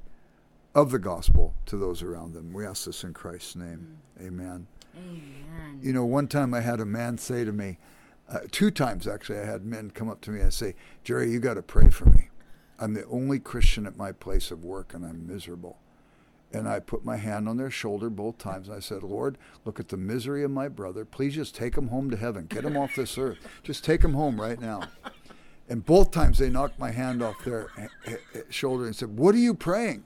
of 0.74 0.90
the 0.90 1.00
gospel 1.00 1.54
to 1.66 1.76
those 1.76 2.02
around 2.02 2.34
them. 2.34 2.54
We 2.54 2.66
ask 2.66 2.86
this 2.86 3.04
in 3.04 3.14
Christ's 3.14 3.58
name. 3.58 3.98
Amen. 4.22 4.68
Amen. 4.96 5.80
You 5.82 5.92
know, 5.92 6.06
one 6.06 6.30
time 6.30 6.54
I 6.54 6.62
had 6.62 6.80
a 6.80 6.86
man 6.86 7.18
say 7.18 7.44
to 7.44 7.52
me, 7.52 7.78
uh, 8.30 8.40
two 8.52 8.72
times 8.72 9.06
actually, 9.06 9.40
I 9.40 9.46
had 9.46 9.66
men 9.66 9.92
come 9.92 10.08
up 10.08 10.22
to 10.22 10.32
me 10.32 10.40
and 10.40 10.54
say, 10.54 10.76
Jerry, 11.04 11.30
you 11.30 11.42
got 11.42 11.56
to 11.56 11.62
pray 11.62 11.90
for 11.90 12.06
me. 12.06 12.30
I'm 12.80 12.94
the 12.94 13.06
only 13.08 13.38
Christian 13.38 13.86
at 13.86 13.98
my 13.98 14.14
place 14.14 14.50
of 14.50 14.64
work 14.64 14.94
and 14.94 15.06
I'm 15.06 15.28
miserable. 15.28 15.78
And 16.54 16.70
I 16.70 16.80
put 16.80 17.04
my 17.04 17.18
hand 17.18 17.50
on 17.50 17.58
their 17.58 17.70
shoulder 17.70 18.10
both 18.10 18.38
times. 18.38 18.70
And 18.70 18.78
I 18.78 18.80
said, 18.80 19.04
Lord, 19.04 19.38
look 19.66 19.78
at 19.78 19.90
the 19.90 19.98
misery 19.98 20.44
of 20.44 20.52
my 20.52 20.70
brother. 20.70 21.04
Please 21.04 21.36
just 21.36 21.54
take 21.54 21.76
him 21.76 21.90
home 21.90 22.10
to 22.12 22.18
heaven. 22.18 22.46
Get 22.46 22.64
him 22.64 22.78
off 22.78 22.96
this 22.96 23.18
earth. 23.18 23.40
Just 23.62 23.84
take 23.84 24.02
him 24.02 24.14
home 24.14 24.40
right 24.40 24.60
now. 24.60 24.84
And 25.70 25.86
both 25.86 26.12
times 26.12 26.38
they 26.38 26.50
knocked 26.50 26.80
my 26.80 26.92
hand 26.92 27.24
off 27.24 27.44
their 27.46 27.70
shoulder 28.50 28.86
and 28.86 28.96
said, 28.96 29.18
What 29.18 29.36
are 29.36 29.40
you 29.40 29.54
praying? 29.54 30.04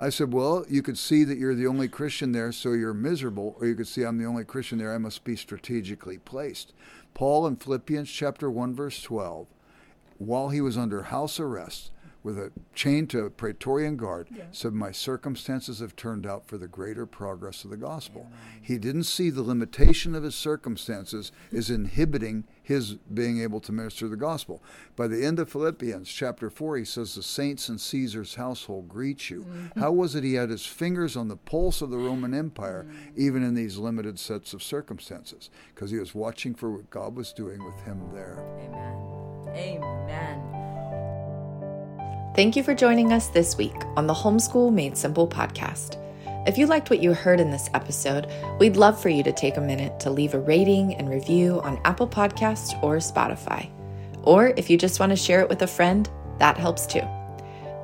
I 0.00 0.10
said, 0.10 0.32
Well, 0.32 0.64
you 0.68 0.82
could 0.82 0.98
see 0.98 1.24
that 1.24 1.38
you're 1.38 1.54
the 1.54 1.66
only 1.66 1.88
Christian 1.88 2.32
there, 2.32 2.52
so 2.52 2.72
you're 2.72 2.94
miserable, 2.94 3.56
or 3.60 3.66
you 3.66 3.74
could 3.74 3.88
see 3.88 4.02
I'm 4.02 4.18
the 4.18 4.26
only 4.26 4.44
Christian 4.44 4.78
there, 4.78 4.94
I 4.94 4.98
must 4.98 5.24
be 5.24 5.36
strategically 5.36 6.18
placed. 6.18 6.72
Paul 7.14 7.46
in 7.46 7.56
Philippians 7.56 8.10
chapter 8.10 8.50
1, 8.50 8.74
verse 8.74 9.02
12, 9.02 9.46
while 10.18 10.48
he 10.50 10.60
was 10.60 10.78
under 10.78 11.02
house 11.02 11.40
arrest, 11.40 11.90
with 12.28 12.38
a 12.38 12.52
chain 12.74 13.06
to 13.06 13.24
a 13.24 13.30
Praetorian 13.30 13.96
guard, 13.96 14.28
yeah. 14.30 14.44
said, 14.52 14.74
My 14.74 14.92
circumstances 14.92 15.78
have 15.78 15.96
turned 15.96 16.26
out 16.26 16.46
for 16.46 16.58
the 16.58 16.68
greater 16.68 17.06
progress 17.06 17.64
of 17.64 17.70
the 17.70 17.76
gospel. 17.78 18.26
Amen. 18.26 18.60
He 18.60 18.76
didn't 18.76 19.04
see 19.04 19.30
the 19.30 19.40
limitation 19.40 20.14
of 20.14 20.22
his 20.22 20.34
circumstances 20.34 21.32
is 21.50 21.70
inhibiting 21.70 22.44
his 22.62 22.96
being 23.14 23.40
able 23.40 23.60
to 23.60 23.72
minister 23.72 24.08
the 24.08 24.16
gospel. 24.16 24.62
By 24.94 25.08
the 25.08 25.24
end 25.24 25.38
of 25.38 25.48
Philippians 25.50 26.06
chapter 26.06 26.50
4, 26.50 26.76
he 26.76 26.84
says, 26.84 27.14
The 27.14 27.22
saints 27.22 27.70
in 27.70 27.78
Caesar's 27.78 28.34
household 28.34 28.90
greet 28.90 29.30
you. 29.30 29.44
Mm-hmm. 29.44 29.80
How 29.80 29.92
was 29.92 30.14
it 30.14 30.22
he 30.22 30.34
had 30.34 30.50
his 30.50 30.66
fingers 30.66 31.16
on 31.16 31.28
the 31.28 31.36
pulse 31.36 31.80
of 31.80 31.88
the 31.88 31.96
Roman 31.96 32.34
Empire, 32.34 32.84
mm-hmm. 32.86 33.12
even 33.16 33.42
in 33.42 33.54
these 33.54 33.78
limited 33.78 34.18
sets 34.18 34.52
of 34.52 34.62
circumstances? 34.62 35.48
Because 35.74 35.90
he 35.90 35.98
was 35.98 36.14
watching 36.14 36.54
for 36.54 36.70
what 36.70 36.90
God 36.90 37.16
was 37.16 37.32
doing 37.32 37.64
with 37.64 37.80
him 37.84 38.10
there. 38.12 38.44
Amen. 38.60 39.56
Amen. 39.56 40.67
Thank 42.38 42.54
you 42.54 42.62
for 42.62 42.72
joining 42.72 43.12
us 43.12 43.26
this 43.26 43.58
week 43.58 43.74
on 43.96 44.06
the 44.06 44.14
Homeschool 44.14 44.72
Made 44.72 44.96
Simple 44.96 45.26
podcast. 45.26 45.96
If 46.46 46.56
you 46.56 46.66
liked 46.66 46.88
what 46.88 47.02
you 47.02 47.12
heard 47.12 47.40
in 47.40 47.50
this 47.50 47.68
episode, 47.74 48.28
we'd 48.60 48.76
love 48.76 49.02
for 49.02 49.08
you 49.08 49.24
to 49.24 49.32
take 49.32 49.56
a 49.56 49.60
minute 49.60 49.98
to 49.98 50.10
leave 50.10 50.34
a 50.34 50.38
rating 50.38 50.94
and 50.94 51.10
review 51.10 51.60
on 51.62 51.80
Apple 51.84 52.06
Podcast 52.06 52.80
or 52.80 52.98
Spotify. 52.98 53.68
Or 54.22 54.54
if 54.56 54.70
you 54.70 54.78
just 54.78 55.00
want 55.00 55.10
to 55.10 55.16
share 55.16 55.40
it 55.40 55.48
with 55.48 55.62
a 55.62 55.66
friend, 55.66 56.08
that 56.38 56.56
helps 56.56 56.86
too. 56.86 57.02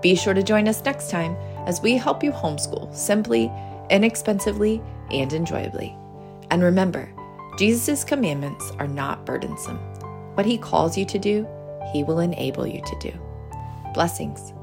Be 0.01 0.15
sure 0.15 0.35
to 0.35 0.43
join 0.45 0.69
us 0.69 0.85
next 0.85 1.11
time 1.11 1.35
as 1.67 1.83
we 1.83 1.97
help 1.97 2.23
you 2.23 2.31
homeschool 2.31 2.95
simply, 2.95 3.51
inexpensively, 3.91 4.81
and 5.11 5.33
enjoyably. 5.33 5.97
And 6.53 6.63
remember, 6.63 7.13
Jesus' 7.59 8.05
commandments 8.05 8.71
are 8.79 8.87
not 8.87 9.27
burdensome. 9.27 9.79
What 10.37 10.47
he 10.47 10.59
calls 10.59 10.97
you 10.97 11.05
to 11.07 11.19
do, 11.19 11.45
he 11.93 12.05
will 12.05 12.21
enable 12.21 12.69
you 12.69 12.81
to 12.83 12.99
do. 13.01 13.24
Blessings. 13.95 14.54